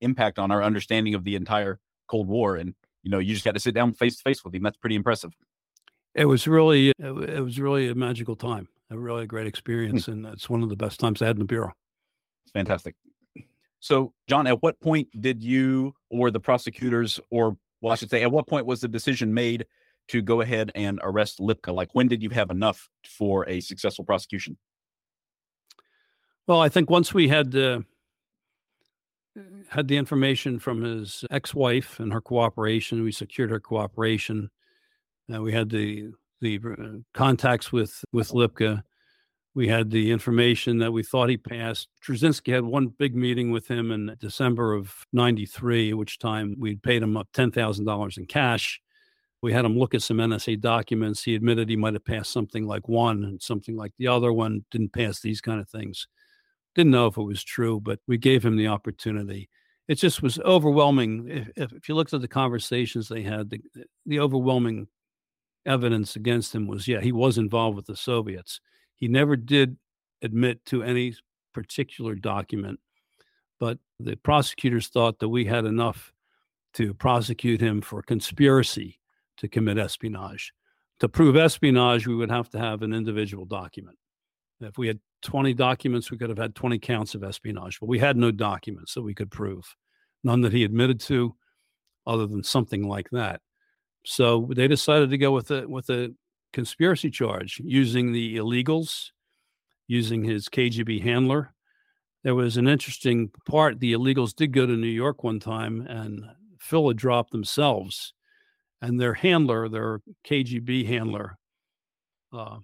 [0.00, 2.56] impact on our understanding of the entire Cold War.
[2.56, 4.62] And you know, you just got to sit down face to face with him.
[4.62, 5.30] That's pretty impressive.
[6.14, 8.68] It was really, it was really a magical time.
[8.90, 9.48] A really great hmm.
[9.48, 11.72] experience, and it's one of the best times I had in the bureau.
[12.54, 12.94] Fantastic.
[13.80, 18.22] So, John, at what point did you or the prosecutors, or well, I should say,
[18.22, 19.66] at what point was the decision made
[20.08, 21.72] to go ahead and arrest Lipka?
[21.72, 24.56] Like, when did you have enough for a successful prosecution?
[26.46, 27.80] Well, I think once we had uh,
[29.68, 34.50] had the information from his ex-wife and her cooperation, we secured her cooperation.
[35.32, 36.10] Uh, we had the
[36.40, 38.82] the uh, contacts with with Lipka.
[39.58, 41.88] We had the information that we thought he passed.
[42.06, 46.80] Droujinsky had one big meeting with him in December of 93, at which time we'd
[46.80, 48.80] paid him up $10,000 in cash.
[49.42, 51.24] We had him look at some NSA documents.
[51.24, 54.64] He admitted he might have passed something like one and something like the other one,
[54.70, 56.06] didn't pass these kind of things.
[56.76, 59.48] Didn't know if it was true, but we gave him the opportunity.
[59.88, 61.26] It just was overwhelming.
[61.28, 63.60] If, if, if you looked at the conversations they had, the,
[64.06, 64.86] the overwhelming
[65.66, 68.60] evidence against him was yeah, he was involved with the Soviets.
[68.98, 69.76] He never did
[70.22, 71.14] admit to any
[71.54, 72.80] particular document,
[73.58, 76.12] but the prosecutors thought that we had enough
[76.74, 79.00] to prosecute him for conspiracy
[79.38, 80.52] to commit espionage.
[81.00, 83.96] To prove espionage, we would have to have an individual document.
[84.60, 87.98] If we had 20 documents, we could have had 20 counts of espionage, but we
[87.98, 89.76] had no documents that we could prove,
[90.24, 91.34] none that he admitted to,
[92.06, 93.40] other than something like that.
[94.04, 96.14] So they decided to go with a with a
[96.52, 99.10] conspiracy charge using the illegals,
[99.86, 101.54] using his KGB handler.
[102.24, 103.80] There was an interesting part.
[103.80, 106.24] The illegals did go to New York one time and
[106.60, 108.12] Phil had dropped themselves.
[108.80, 111.36] And their handler, their KGB handler,
[112.32, 112.58] uh,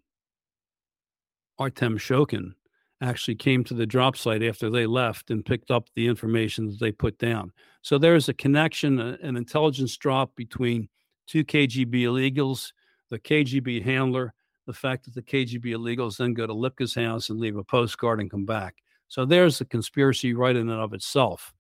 [1.59, 2.53] Artem Shokin,
[3.01, 6.79] actually came to the drop site after they left and picked up the information that
[6.79, 7.53] they put down.
[7.83, 10.89] So there's a connection, an intelligence drop between
[11.27, 12.73] two KGB illegals
[13.11, 14.35] the KGB handler,
[14.67, 18.21] the fact that the KGB illegals then go to Lipka's house and leave a postcard
[18.21, 18.77] and come back.
[19.09, 21.53] So there's the conspiracy right in and of itself.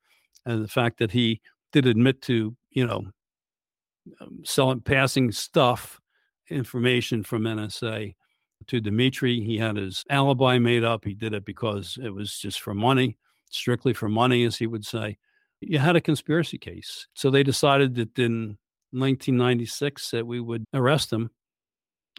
[0.46, 1.40] And the fact that he
[1.72, 3.04] did admit to, you know,
[4.20, 6.00] um, selling, passing stuff,
[6.50, 8.14] information from NSA
[8.66, 9.40] to Dimitri.
[9.40, 11.04] He had his alibi made up.
[11.04, 13.16] He did it because it was just for money,
[13.50, 15.18] strictly for money, as he would say.
[15.60, 17.06] You had a conspiracy case.
[17.14, 18.58] So they decided that in
[18.94, 21.30] 1996 that we would arrest him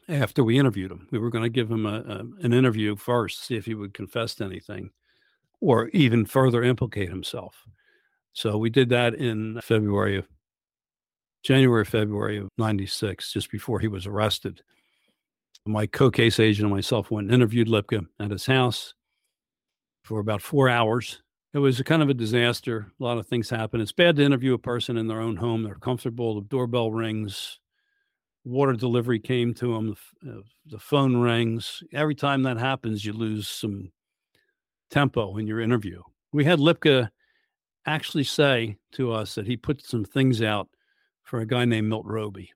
[0.08, 1.08] after we interviewed him.
[1.12, 3.94] We were going to give him a, a, an interview first, see if he would
[3.94, 4.92] confess to anything
[5.62, 7.66] or even further implicate himself.
[8.34, 10.28] So we did that in February of
[11.44, 14.62] January, February of 96, just before he was arrested.
[15.66, 18.94] My co case agent and myself went and interviewed Lipka at his house
[20.04, 21.22] for about four hours
[21.56, 22.92] it was kind of a disaster.
[23.00, 23.80] A lot of things happen.
[23.80, 25.64] It's bad to interview a person in their own home.
[25.64, 26.36] They're comfortable.
[26.36, 27.62] The doorbell rings.
[28.44, 29.96] Water delivery came to them.
[30.22, 31.82] The, uh, the phone rings.
[31.94, 33.94] Every time that happens, you lose some
[34.90, 36.02] tempo in your interview.
[36.34, 37.10] We had Lipka
[37.86, 40.68] actually say to us that he put some things out
[41.24, 42.52] for a guy named Milt Roby.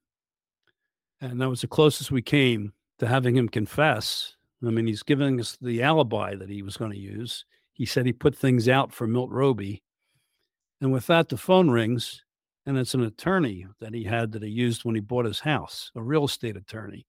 [1.21, 4.35] And that was the closest we came to having him confess.
[4.61, 7.45] I mean, he's giving us the alibi that he was going to use.
[7.79, 9.81] He said he put things out for Milt Roby.
[10.81, 12.21] And with that, the phone rings,
[12.65, 15.89] and it's an attorney that he had that he used when he bought his house,
[15.95, 17.07] a real estate attorney.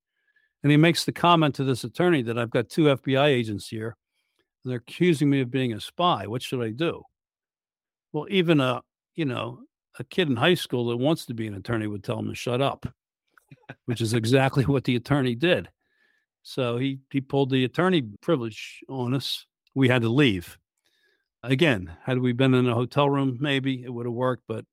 [0.63, 3.97] And he makes the comment to this attorney that I've got two FBI agents here.
[4.63, 6.29] And they're accusing me of being a spy.
[6.29, 7.03] What should I do?
[8.13, 8.83] Well, even a,
[9.17, 9.63] you know,
[9.99, 12.35] a kid in high school that wants to be an attorney would tell him to
[12.37, 12.87] shut up,
[13.87, 15.69] which is exactly what the attorney did.
[16.45, 19.47] So he he pulled the attorney privilege on us.
[19.75, 20.59] We had to leave.
[21.43, 24.45] Again, had we been in a hotel room, maybe it would have worked.
[24.47, 24.65] But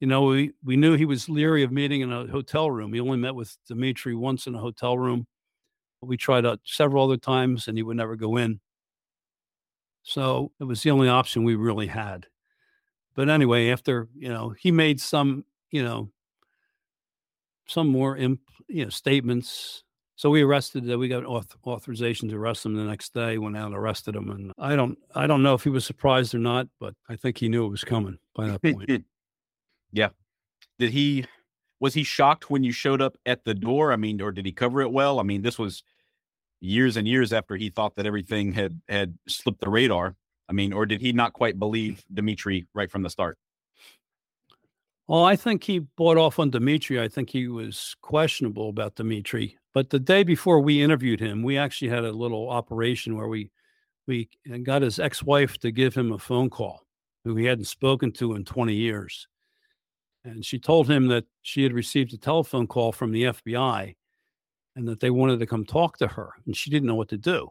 [0.00, 2.92] you know, we we knew he was leery of meeting in a hotel room.
[2.92, 5.26] He only met with Dimitri once in a hotel room.
[6.02, 8.60] We tried out several other times, and he would never go in.
[10.02, 12.26] So it was the only option we really had.
[13.14, 16.10] But anyway, after you know, he made some you know
[17.66, 19.82] some more imp, you know statements
[20.16, 20.90] so we arrested.
[20.90, 23.36] Uh, we got auth- authorization to arrest him the next day.
[23.36, 26.34] Went out and arrested him, and I don't, I don't know if he was surprised
[26.34, 29.04] or not, but I think he knew it was coming by that point.
[29.92, 30.08] yeah.
[30.78, 31.26] Did he?
[31.78, 33.92] Was he shocked when you showed up at the door?
[33.92, 35.20] I mean, or did he cover it well?
[35.20, 35.82] I mean, this was
[36.60, 40.16] years and years after he thought that everything had had slipped the radar.
[40.48, 43.36] I mean, or did he not quite believe Dimitri right from the start?
[45.08, 47.00] Well, I think he bought off on Dimitri.
[47.00, 49.56] I think he was questionable about Dimitri.
[49.72, 53.50] But the day before we interviewed him, we actually had a little operation where we
[54.06, 54.28] we
[54.62, 56.86] got his ex-wife to give him a phone call,
[57.24, 59.26] who he hadn't spoken to in 20 years.
[60.24, 63.96] And she told him that she had received a telephone call from the FBI
[64.76, 67.16] and that they wanted to come talk to her, and she didn't know what to
[67.16, 67.48] do.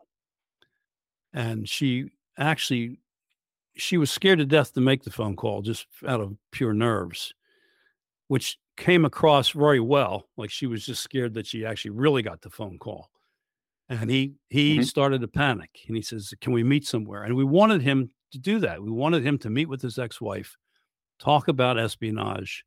[1.34, 3.00] And she actually
[3.78, 7.34] she was scared to death to make the phone call just out of pure nerves,
[8.28, 10.28] which came across very well.
[10.38, 13.10] Like she was just scared that she actually really got the phone call.
[13.88, 14.84] And he he mm-hmm.
[14.84, 17.24] started to panic and he says, Can we meet somewhere?
[17.24, 18.82] And we wanted him to do that.
[18.82, 20.58] We wanted him to meet with his ex-wife,
[21.20, 22.66] talk about espionage,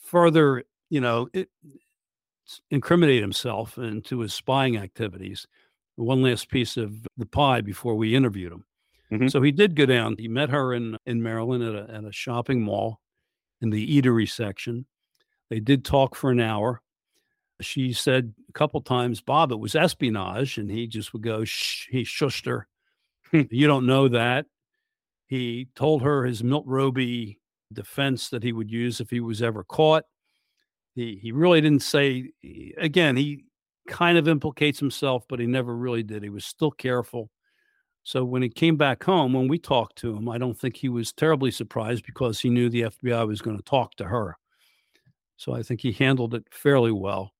[0.00, 1.50] further, you know, it,
[2.70, 5.46] incriminate himself into his spying activities.
[5.96, 8.64] One last piece of the pie before we interviewed him.
[9.12, 9.28] Mm-hmm.
[9.28, 10.16] So he did go down.
[10.18, 13.00] He met her in in Maryland at a, at a shopping mall
[13.60, 14.86] in the eatery section.
[15.48, 16.80] They did talk for an hour.
[17.60, 20.58] She said a couple times, Bob, it was espionage.
[20.58, 22.66] And he just would go, Shh, he shushed her.
[23.30, 23.42] Hmm.
[23.50, 24.46] you don't know that.
[25.26, 27.38] He told her his Milt Roby
[27.72, 30.04] defense that he would use if he was ever caught.
[30.94, 32.30] He, he really didn't say,
[32.76, 33.44] again, he
[33.86, 36.22] kind of implicates himself, but he never really did.
[36.22, 37.30] He was still careful.
[38.02, 40.88] So when he came back home, when we talked to him, I don't think he
[40.88, 44.36] was terribly surprised because he knew the FBI was going to talk to her.
[45.36, 47.32] So I think he handled it fairly well.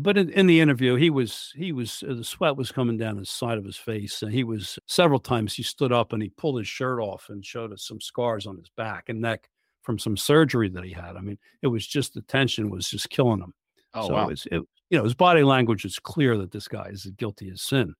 [0.00, 3.16] But in, in the interview, he was he was uh, the sweat was coming down
[3.16, 6.28] the side of his face, and he was several times he stood up and he
[6.28, 9.48] pulled his shirt off and showed us some scars on his back and neck
[9.82, 11.16] from some surgery that he had.
[11.16, 13.52] I mean, it was just the tension was just killing him.
[13.94, 14.28] Oh so wow!
[14.28, 17.94] It, you know, his body language is clear that this guy is guilty as sin,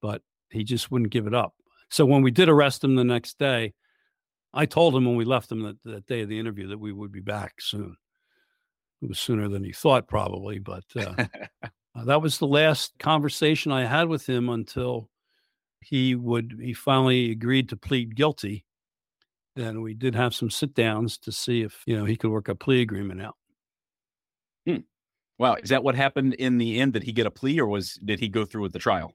[0.00, 0.22] but
[0.52, 1.54] he just wouldn't give it up.
[1.90, 3.74] So when we did arrest him the next day,
[4.54, 6.92] I told him when we left him that, that day of the interview that we
[6.92, 7.96] would be back soon.
[9.00, 11.14] It was sooner than he thought, probably, but uh,
[11.62, 15.10] uh, that was the last conversation I had with him until
[15.80, 18.64] he would he finally agreed to plead guilty.
[19.56, 22.48] Then we did have some sit downs to see if you know he could work
[22.48, 23.36] a plea agreement out.
[24.66, 24.76] Hmm.
[25.38, 26.92] Wow, is that what happened in the end?
[26.92, 29.14] Did he get a plea, or was did he go through with the trial?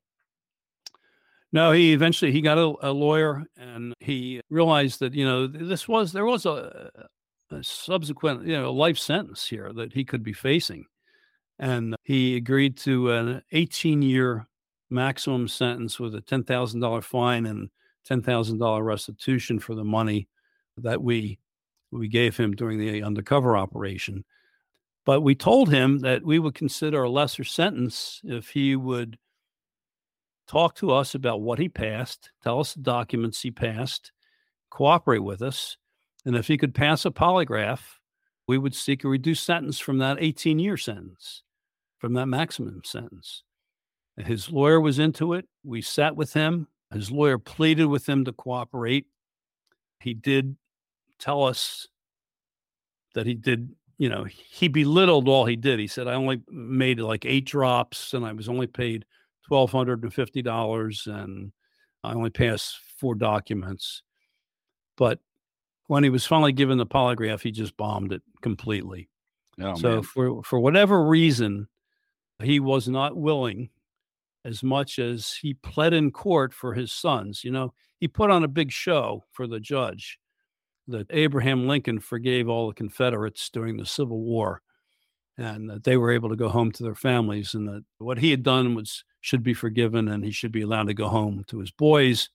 [1.54, 5.88] No, he eventually he got a, a, lawyer and he realized that you know this
[5.88, 6.90] was there was a,
[7.52, 10.86] a, subsequent you know life sentence here that he could be facing,
[11.60, 14.46] and he agreed to an 18 year
[14.90, 17.70] maximum sentence with a ten thousand dollar fine and
[18.06, 20.28] ten thousand dollar restitution for the money
[20.78, 21.40] that we
[21.92, 24.26] we gave him during the undercover operation.
[25.06, 29.18] But we told him that we would consider a lesser sentence if he would
[30.48, 34.12] talk to us about what he passed, tell us the documents he passed,
[34.70, 35.78] cooperate with us.
[36.26, 37.82] And if he could pass a polygraph,
[38.48, 41.44] we would seek a reduced sentence from that 18 year sentence,
[42.00, 43.44] from that maximum sentence.
[44.18, 45.46] His lawyer was into it.
[45.64, 46.68] We sat with him.
[46.92, 49.06] His lawyer pleaded with him to cooperate.
[50.00, 50.56] He did
[51.20, 51.88] tell us
[53.14, 55.80] that he did, you know, he belittled all he did.
[55.80, 59.06] He said, I only made like eight drops and I was only paid
[59.48, 61.52] twelve hundred and fifty dollars, and
[62.04, 64.04] I only passed four documents.
[64.98, 65.20] But
[65.88, 69.10] when he was finally given the polygraph, he just bombed it completely.
[69.62, 70.04] Oh, so man.
[70.04, 71.68] for for whatever reason,
[72.44, 73.70] he was not willing,
[74.46, 77.44] as much as he pled in court for his sons.
[77.44, 80.20] You know, he put on a big show for the judge
[80.88, 84.62] that Abraham Lincoln forgave all the Confederates during the Civil War,
[85.38, 88.32] and that they were able to go home to their families, and that what he
[88.32, 91.60] had done was should be forgiven and he should be allowed to go home to
[91.60, 92.30] his boys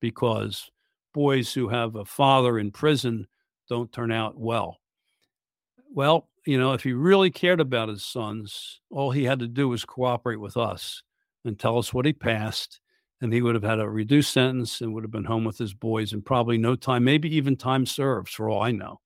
[0.00, 0.70] because
[1.12, 3.26] boys who have a father in prison
[3.68, 4.78] don't turn out well.
[5.92, 9.68] Well, you know, if he really cared about his sons, all he had to do
[9.68, 11.02] was cooperate with us
[11.44, 12.80] and tell us what he passed,
[13.20, 15.74] and he would have had a reduced sentence and would have been home with his
[15.74, 19.02] boys and probably no time, maybe even time served for all I know.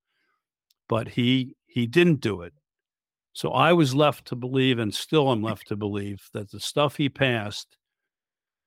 [0.89, 2.53] But he he didn't do it.
[3.39, 5.45] So I was left to believe, and still am mm.
[5.45, 7.77] left to believe, that the stuff he passed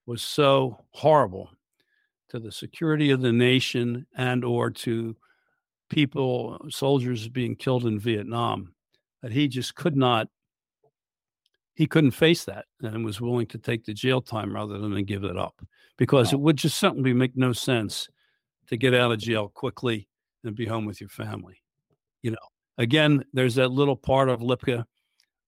[0.06, 1.49] was so horrible
[2.30, 5.18] to the security of the nation and or to
[5.89, 8.73] people soldiers being killed in vietnam
[9.22, 10.30] that he just could not
[11.76, 15.26] he couldn't face that and was willing to take the jail time rather than give
[15.26, 15.61] it up
[15.98, 16.39] because wow.
[16.39, 18.07] it would just simply make no sense
[18.68, 20.07] to get out of jail quickly
[20.45, 21.61] and be home with your family
[22.22, 24.85] you know again, there's that little part of Lipka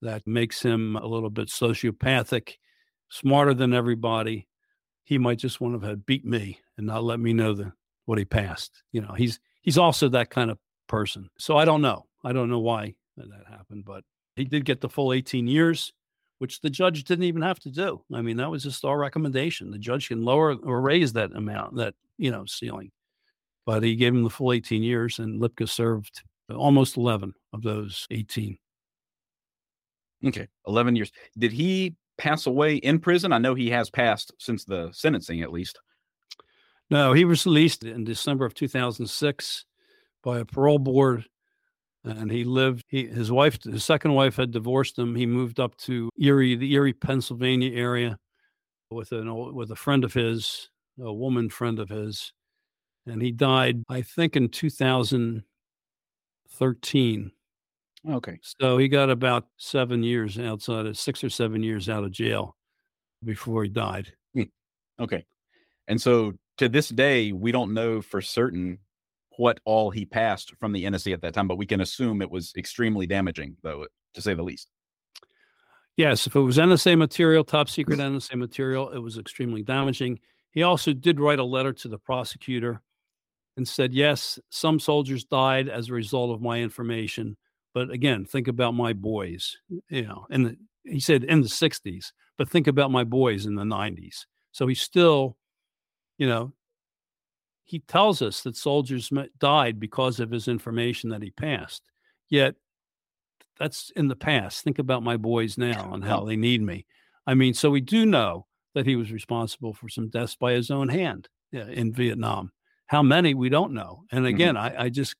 [0.01, 2.55] that makes him a little bit sociopathic,
[3.09, 4.47] smarter than everybody.
[5.05, 7.73] He might just want to have beat me and not let me know the
[8.05, 8.83] what he passed.
[8.91, 11.29] You know, he's he's also that kind of person.
[11.37, 12.05] So I don't know.
[12.23, 14.03] I don't know why that happened, but
[14.35, 15.93] he did get the full 18 years,
[16.39, 18.03] which the judge didn't even have to do.
[18.13, 19.71] I mean, that was just our recommendation.
[19.71, 22.91] The judge can lower or raise that amount, that you know, ceiling.
[23.65, 28.07] But he gave him the full 18 years, and Lipka served almost 11 of those
[28.11, 28.57] 18.
[30.25, 31.11] Okay, 11 years.
[31.37, 33.33] Did he pass away in prison?
[33.33, 35.79] I know he has passed since the sentencing, at least.
[36.89, 39.65] No, he was released in December of 2006
[40.23, 41.25] by a parole board
[42.05, 45.75] and he lived he his wife his second wife had divorced him he moved up
[45.77, 48.17] to erie the erie pennsylvania area
[48.91, 52.33] with an old, with a friend of his a woman friend of his
[53.05, 54.49] and he died i think in
[56.53, 57.31] 2013
[58.09, 62.11] okay so he got about seven years outside of six or seven years out of
[62.11, 62.55] jail
[63.23, 64.43] before he died hmm.
[64.99, 65.25] okay
[65.87, 68.77] and so to this day we don't know for certain
[69.37, 72.29] what all he passed from the NSA at that time, but we can assume it
[72.29, 74.69] was extremely damaging, though, to say the least.
[75.95, 80.19] Yes, if it was NSA material, top secret NSA material, it was extremely damaging.
[80.51, 82.81] He also did write a letter to the prosecutor
[83.57, 87.37] and said, Yes, some soldiers died as a result of my information.
[87.73, 89.57] But again, think about my boys,
[89.89, 93.63] you know, and he said in the 60s, but think about my boys in the
[93.63, 94.25] 90s.
[94.51, 95.37] So he still,
[96.17, 96.53] you know,
[97.63, 101.81] he tells us that soldiers died because of his information that he passed.
[102.29, 102.55] Yet
[103.57, 104.63] that's in the past.
[104.63, 106.85] Think about my boys now and how they need me.
[107.25, 110.69] I mean, so we do know that he was responsible for some deaths by his
[110.69, 112.51] own hand in Vietnam.
[112.93, 114.03] How many we don't know.
[114.11, 114.35] And mm-hmm.
[114.35, 114.79] again, mm-hmm.
[114.79, 115.15] I, I just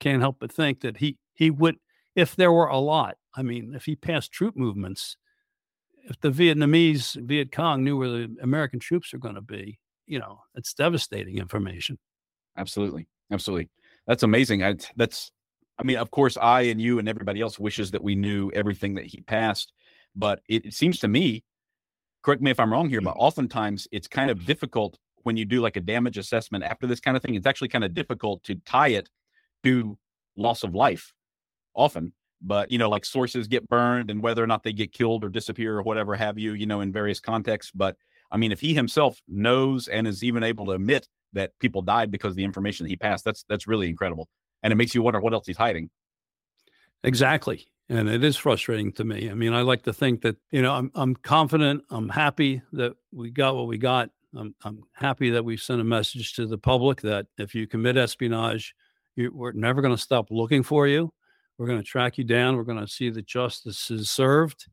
[0.00, 1.76] can't help but think that he he would
[2.16, 3.18] if there were a lot.
[3.34, 5.18] I mean, if he passed troop movements,
[6.04, 10.18] if the Vietnamese Viet Cong knew where the American troops are going to be, you
[10.18, 11.98] know, it's devastating information.
[12.56, 13.06] Absolutely.
[13.30, 13.68] Absolutely.
[14.06, 14.64] That's amazing.
[14.64, 15.30] I, that's,
[15.78, 18.94] I mean, of course, I and you and everybody else wishes that we knew everything
[18.94, 19.74] that he passed,
[20.16, 21.44] but it, it seems to me,
[22.22, 23.26] correct me if I'm wrong here, but mm-hmm.
[23.26, 27.16] oftentimes it's kind of difficult when you do like a damage assessment after this kind
[27.16, 27.34] of thing.
[27.34, 29.08] It's actually kind of difficult to tie it
[29.64, 29.96] to
[30.36, 31.12] loss of life
[31.74, 35.22] often but you know like sources get burned and whether or not they get killed
[35.22, 37.96] or disappear or whatever have you you know in various contexts but
[38.32, 42.10] I mean, if he himself knows and is even able to admit that people died
[42.10, 44.28] because of the information that he passed, that's that's really incredible.
[44.62, 45.90] And it makes you wonder what else he's hiding.
[47.04, 47.66] Exactly.
[47.88, 49.30] And it is frustrating to me.
[49.30, 52.94] I mean, I like to think that, you know, I'm I'm confident, I'm happy that
[53.12, 54.08] we got what we got.
[54.34, 57.96] I'm I'm happy that we sent a message to the public that if you commit
[57.96, 58.74] espionage,
[59.16, 61.12] you, we're never going to stop looking for you.
[61.58, 62.56] We're going to track you down.
[62.56, 64.66] We're going to see that justice is served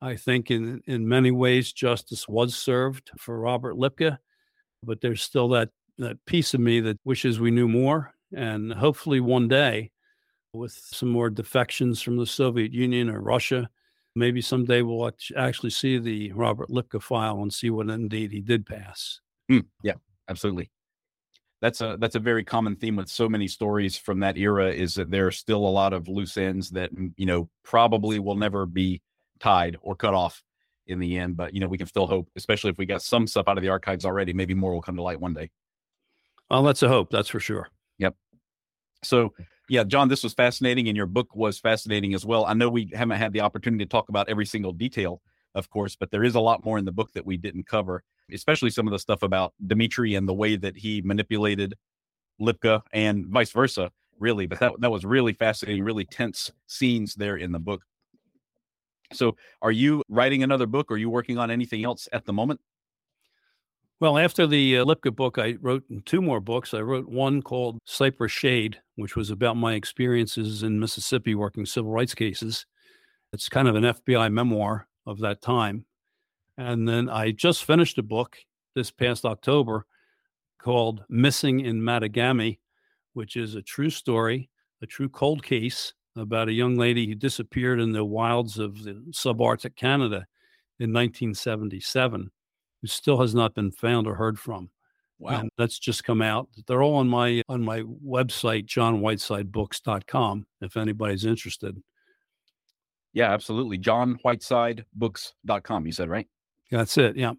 [0.00, 4.18] I think in in many ways justice was served for Robert Lipka,
[4.82, 8.12] but there's still that that piece of me that wishes we knew more.
[8.34, 9.92] And hopefully one day,
[10.52, 13.70] with some more defections from the Soviet Union or Russia,
[14.16, 18.66] maybe someday we'll actually see the Robert Lipka file and see what indeed he did
[18.66, 19.20] pass.
[19.50, 19.94] Mm, yeah,
[20.28, 20.70] absolutely.
[21.62, 24.94] That's a that's a very common theme with so many stories from that era is
[24.94, 28.66] that there are still a lot of loose ends that you know probably will never
[28.66, 29.00] be
[29.40, 30.42] tied or cut off
[30.86, 31.36] in the end.
[31.36, 33.62] But you know, we can still hope, especially if we got some stuff out of
[33.62, 34.32] the archives already.
[34.32, 35.50] Maybe more will come to light one day.
[36.50, 37.10] Well, that's a hope.
[37.10, 37.68] That's for sure.
[37.98, 38.14] Yep.
[39.02, 39.32] So,
[39.68, 42.46] yeah, John, this was fascinating, and your book was fascinating as well.
[42.46, 45.20] I know we haven't had the opportunity to talk about every single detail,
[45.54, 48.02] of course, but there is a lot more in the book that we didn't cover,
[48.32, 51.74] especially some of the stuff about Dimitri and the way that he manipulated
[52.40, 53.90] Lipka and vice versa.
[54.18, 57.82] Really, but that that was really fascinating, really tense scenes there in the book.
[59.12, 60.90] So, are you writing another book?
[60.90, 62.60] Or are you working on anything else at the moment?
[63.98, 66.74] Well, after the uh, Lipka book, I wrote two more books.
[66.74, 71.90] I wrote one called Cypress Shade, which was about my experiences in Mississippi working civil
[71.90, 72.66] rights cases.
[73.32, 75.86] It's kind of an FBI memoir of that time.
[76.58, 78.36] And then I just finished a book
[78.74, 79.86] this past October
[80.58, 82.58] called Missing in Mattagami,
[83.14, 84.50] which is a true story,
[84.82, 89.02] a true cold case about a young lady who disappeared in the wilds of the
[89.10, 90.26] subarctic Canada
[90.80, 92.30] in 1977,
[92.80, 94.70] who still has not been found or heard from.
[95.18, 95.40] Wow.
[95.40, 96.50] And that's just come out.
[96.66, 101.80] They're all on my on my website, johnwhitesidebooks.com, if anybody's interested.
[103.14, 103.78] Yeah, absolutely.
[103.78, 106.28] johnwhitesidebooks.com, you said, right?
[106.70, 107.16] That's it.
[107.16, 107.32] Yeah.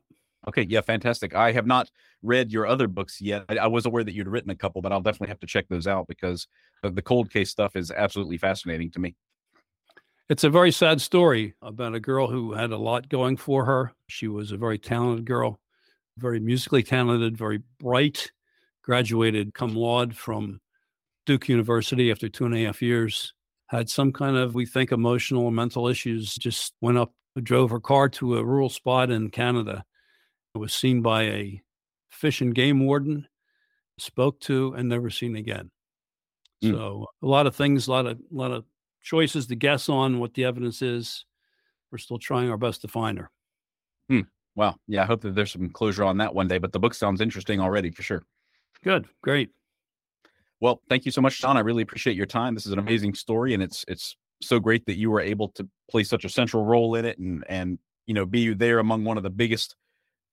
[0.48, 1.36] Okay, yeah, fantastic.
[1.36, 1.92] I have not
[2.24, 3.44] read your other books yet.
[3.50, 5.68] I, I, was aware that you'd written a couple, but I'll definitely have to check
[5.70, 6.48] those out because
[6.82, 9.16] the cold case stuff is absolutely fascinating to me.
[10.30, 13.94] It's a very sad story about a girl who had a lot going for her.
[14.08, 15.60] She was a very talented girl,
[16.18, 18.32] very musically talented, very bright,
[18.84, 20.60] graduated cum laude from
[21.26, 23.34] Duke University after two and a half years.
[23.68, 27.80] Had some kind of, we think, emotional or mental issues, just went up, drove her
[27.80, 29.86] car to a rural spot in Canada
[30.58, 31.62] was seen by a
[32.10, 33.28] fish and game warden,
[33.98, 35.70] spoke to, and never seen again.
[36.64, 36.72] Mm.
[36.74, 38.66] So a lot of things, a lot of a lot of
[39.08, 41.26] choices to guess on what the evidence is.
[41.92, 43.32] We're still trying our best to find her.
[44.10, 44.22] Hmm.
[44.56, 44.76] Wow.
[44.88, 47.22] Yeah, I hope that there's some closure on that one day, but the book sounds
[47.22, 48.24] interesting already for sure.
[48.84, 49.08] Good.
[49.22, 49.52] Great.
[50.60, 51.56] Well, thank you so much, John.
[51.56, 52.54] I really appreciate your time.
[52.54, 55.68] This is an amazing story, and it's it's so great that you were able to
[55.90, 59.18] play such a central role in it, and and you know be there among one
[59.18, 59.76] of the biggest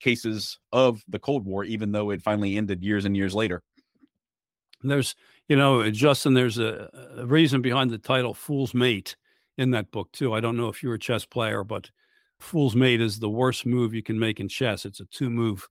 [0.01, 3.63] cases of the Cold War, even though it finally ended years and years later.
[4.83, 5.15] There's,
[5.49, 6.89] you know, uh, Justin, there's a,
[7.19, 9.17] a reason behind the title "Fool's Mate"
[9.59, 10.33] in that book too.
[10.33, 11.91] I don't know if you're a chess player, but
[12.39, 14.85] Fool's Mate is the worst move you can make in chess.
[14.85, 15.69] It's a two-move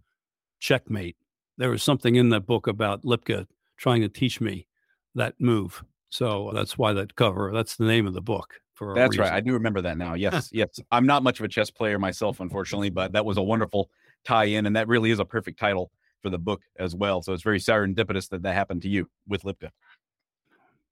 [0.59, 1.17] checkmate.
[1.57, 3.47] There was something in that book about Lipka
[3.77, 4.67] trying to teach me
[5.15, 5.83] that move.
[6.09, 8.59] So uh, that's why that cover, that's the name of the book.
[8.73, 9.31] For that's right.
[9.31, 10.15] I do remember that now.
[10.15, 10.79] Yes, yes.
[10.91, 13.89] I'm not much of a chess player myself, unfortunately, but that was a wonderful
[14.23, 15.91] tie in, and that really is a perfect title
[16.23, 17.21] for the book as well.
[17.21, 19.69] So it's very serendipitous that that happened to you with Lipka.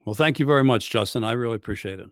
[0.05, 1.23] Well, thank you very much, Justin.
[1.23, 2.07] I really appreciate it.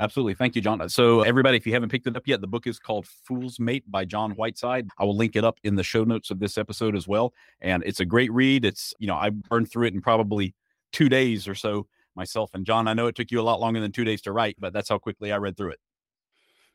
[0.00, 0.34] Absolutely.
[0.34, 0.88] Thank you, John.
[0.88, 3.84] So, everybody, if you haven't picked it up yet, the book is called Fool's Mate
[3.88, 4.88] by John Whiteside.
[4.98, 7.32] I will link it up in the show notes of this episode as well.
[7.60, 8.64] And it's a great read.
[8.64, 10.52] It's, you know, I burned through it in probably
[10.92, 11.86] two days or so
[12.16, 12.50] myself.
[12.54, 14.56] And, John, I know it took you a lot longer than two days to write,
[14.58, 15.80] but that's how quickly I read through it.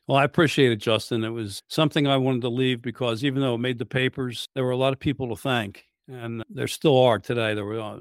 [0.09, 1.23] Well, I appreciate it, Justin.
[1.23, 4.63] It was something I wanted to leave because even though it made the papers, there
[4.63, 5.85] were a lot of people to thank.
[6.07, 7.53] And there still are today.
[7.53, 7.99] There were uh,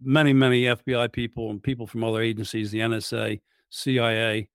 [0.00, 4.48] many, many FBI people and people from other agencies, the NSA, CIA,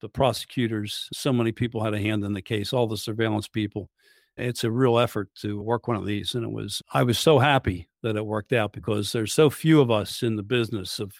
[0.00, 1.08] the prosecutors.
[1.12, 3.88] So many people had a hand in the case, all the surveillance people.
[4.36, 6.34] It's a real effort to work one of these.
[6.34, 9.80] And it was, I was so happy that it worked out because there's so few
[9.80, 11.12] of us in the business of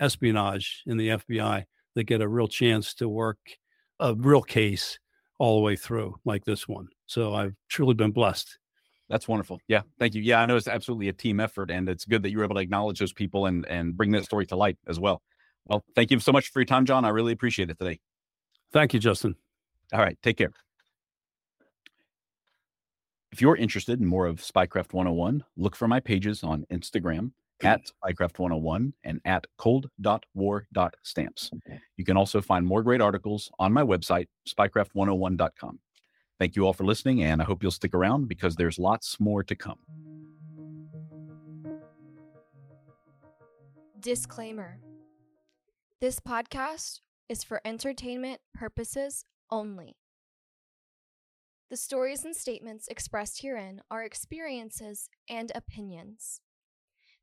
[0.00, 1.64] espionage in the FBI
[1.94, 3.38] that get a real chance to work
[4.00, 4.98] a real case
[5.38, 6.88] all the way through like this one.
[7.06, 8.58] So I've truly been blessed.
[9.08, 9.60] That's wonderful.
[9.68, 10.22] Yeah, thank you.
[10.22, 12.56] Yeah, I know it's absolutely a team effort, and it's good that you were able
[12.56, 15.22] to acknowledge those people and and bring that story to light as well.
[15.66, 17.04] Well, thank you so much for your time, John.
[17.04, 18.00] I really appreciate it today.
[18.72, 19.34] Thank you, Justin.
[19.92, 20.18] All right.
[20.22, 20.52] Take care.
[23.32, 27.32] If you're interested in more of Spycraft 101, look for my pages on Instagram
[27.62, 31.50] at Spycraft 101 and at cold.war.stamps.
[31.96, 35.78] You can also find more great articles on my website, spycraft101.com.
[36.38, 39.42] Thank you all for listening, and I hope you'll stick around because there's lots more
[39.42, 39.78] to come.
[44.00, 44.78] Disclaimer
[46.00, 49.96] this podcast is for entertainment purposes only.
[51.70, 56.40] The stories and statements expressed herein are experiences and opinions.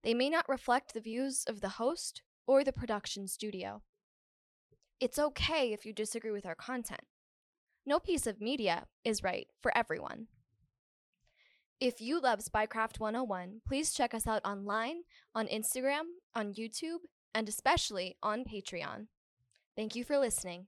[0.05, 3.81] They may not reflect the views of the host or the production studio.
[4.99, 7.01] It's okay if you disagree with our content.
[7.87, 10.27] No piece of media is right for everyone.
[11.79, 15.01] If you love Spycraft 101, please check us out online,
[15.33, 16.03] on Instagram,
[16.35, 16.99] on YouTube,
[17.33, 19.07] and especially on Patreon.
[19.75, 20.67] Thank you for listening.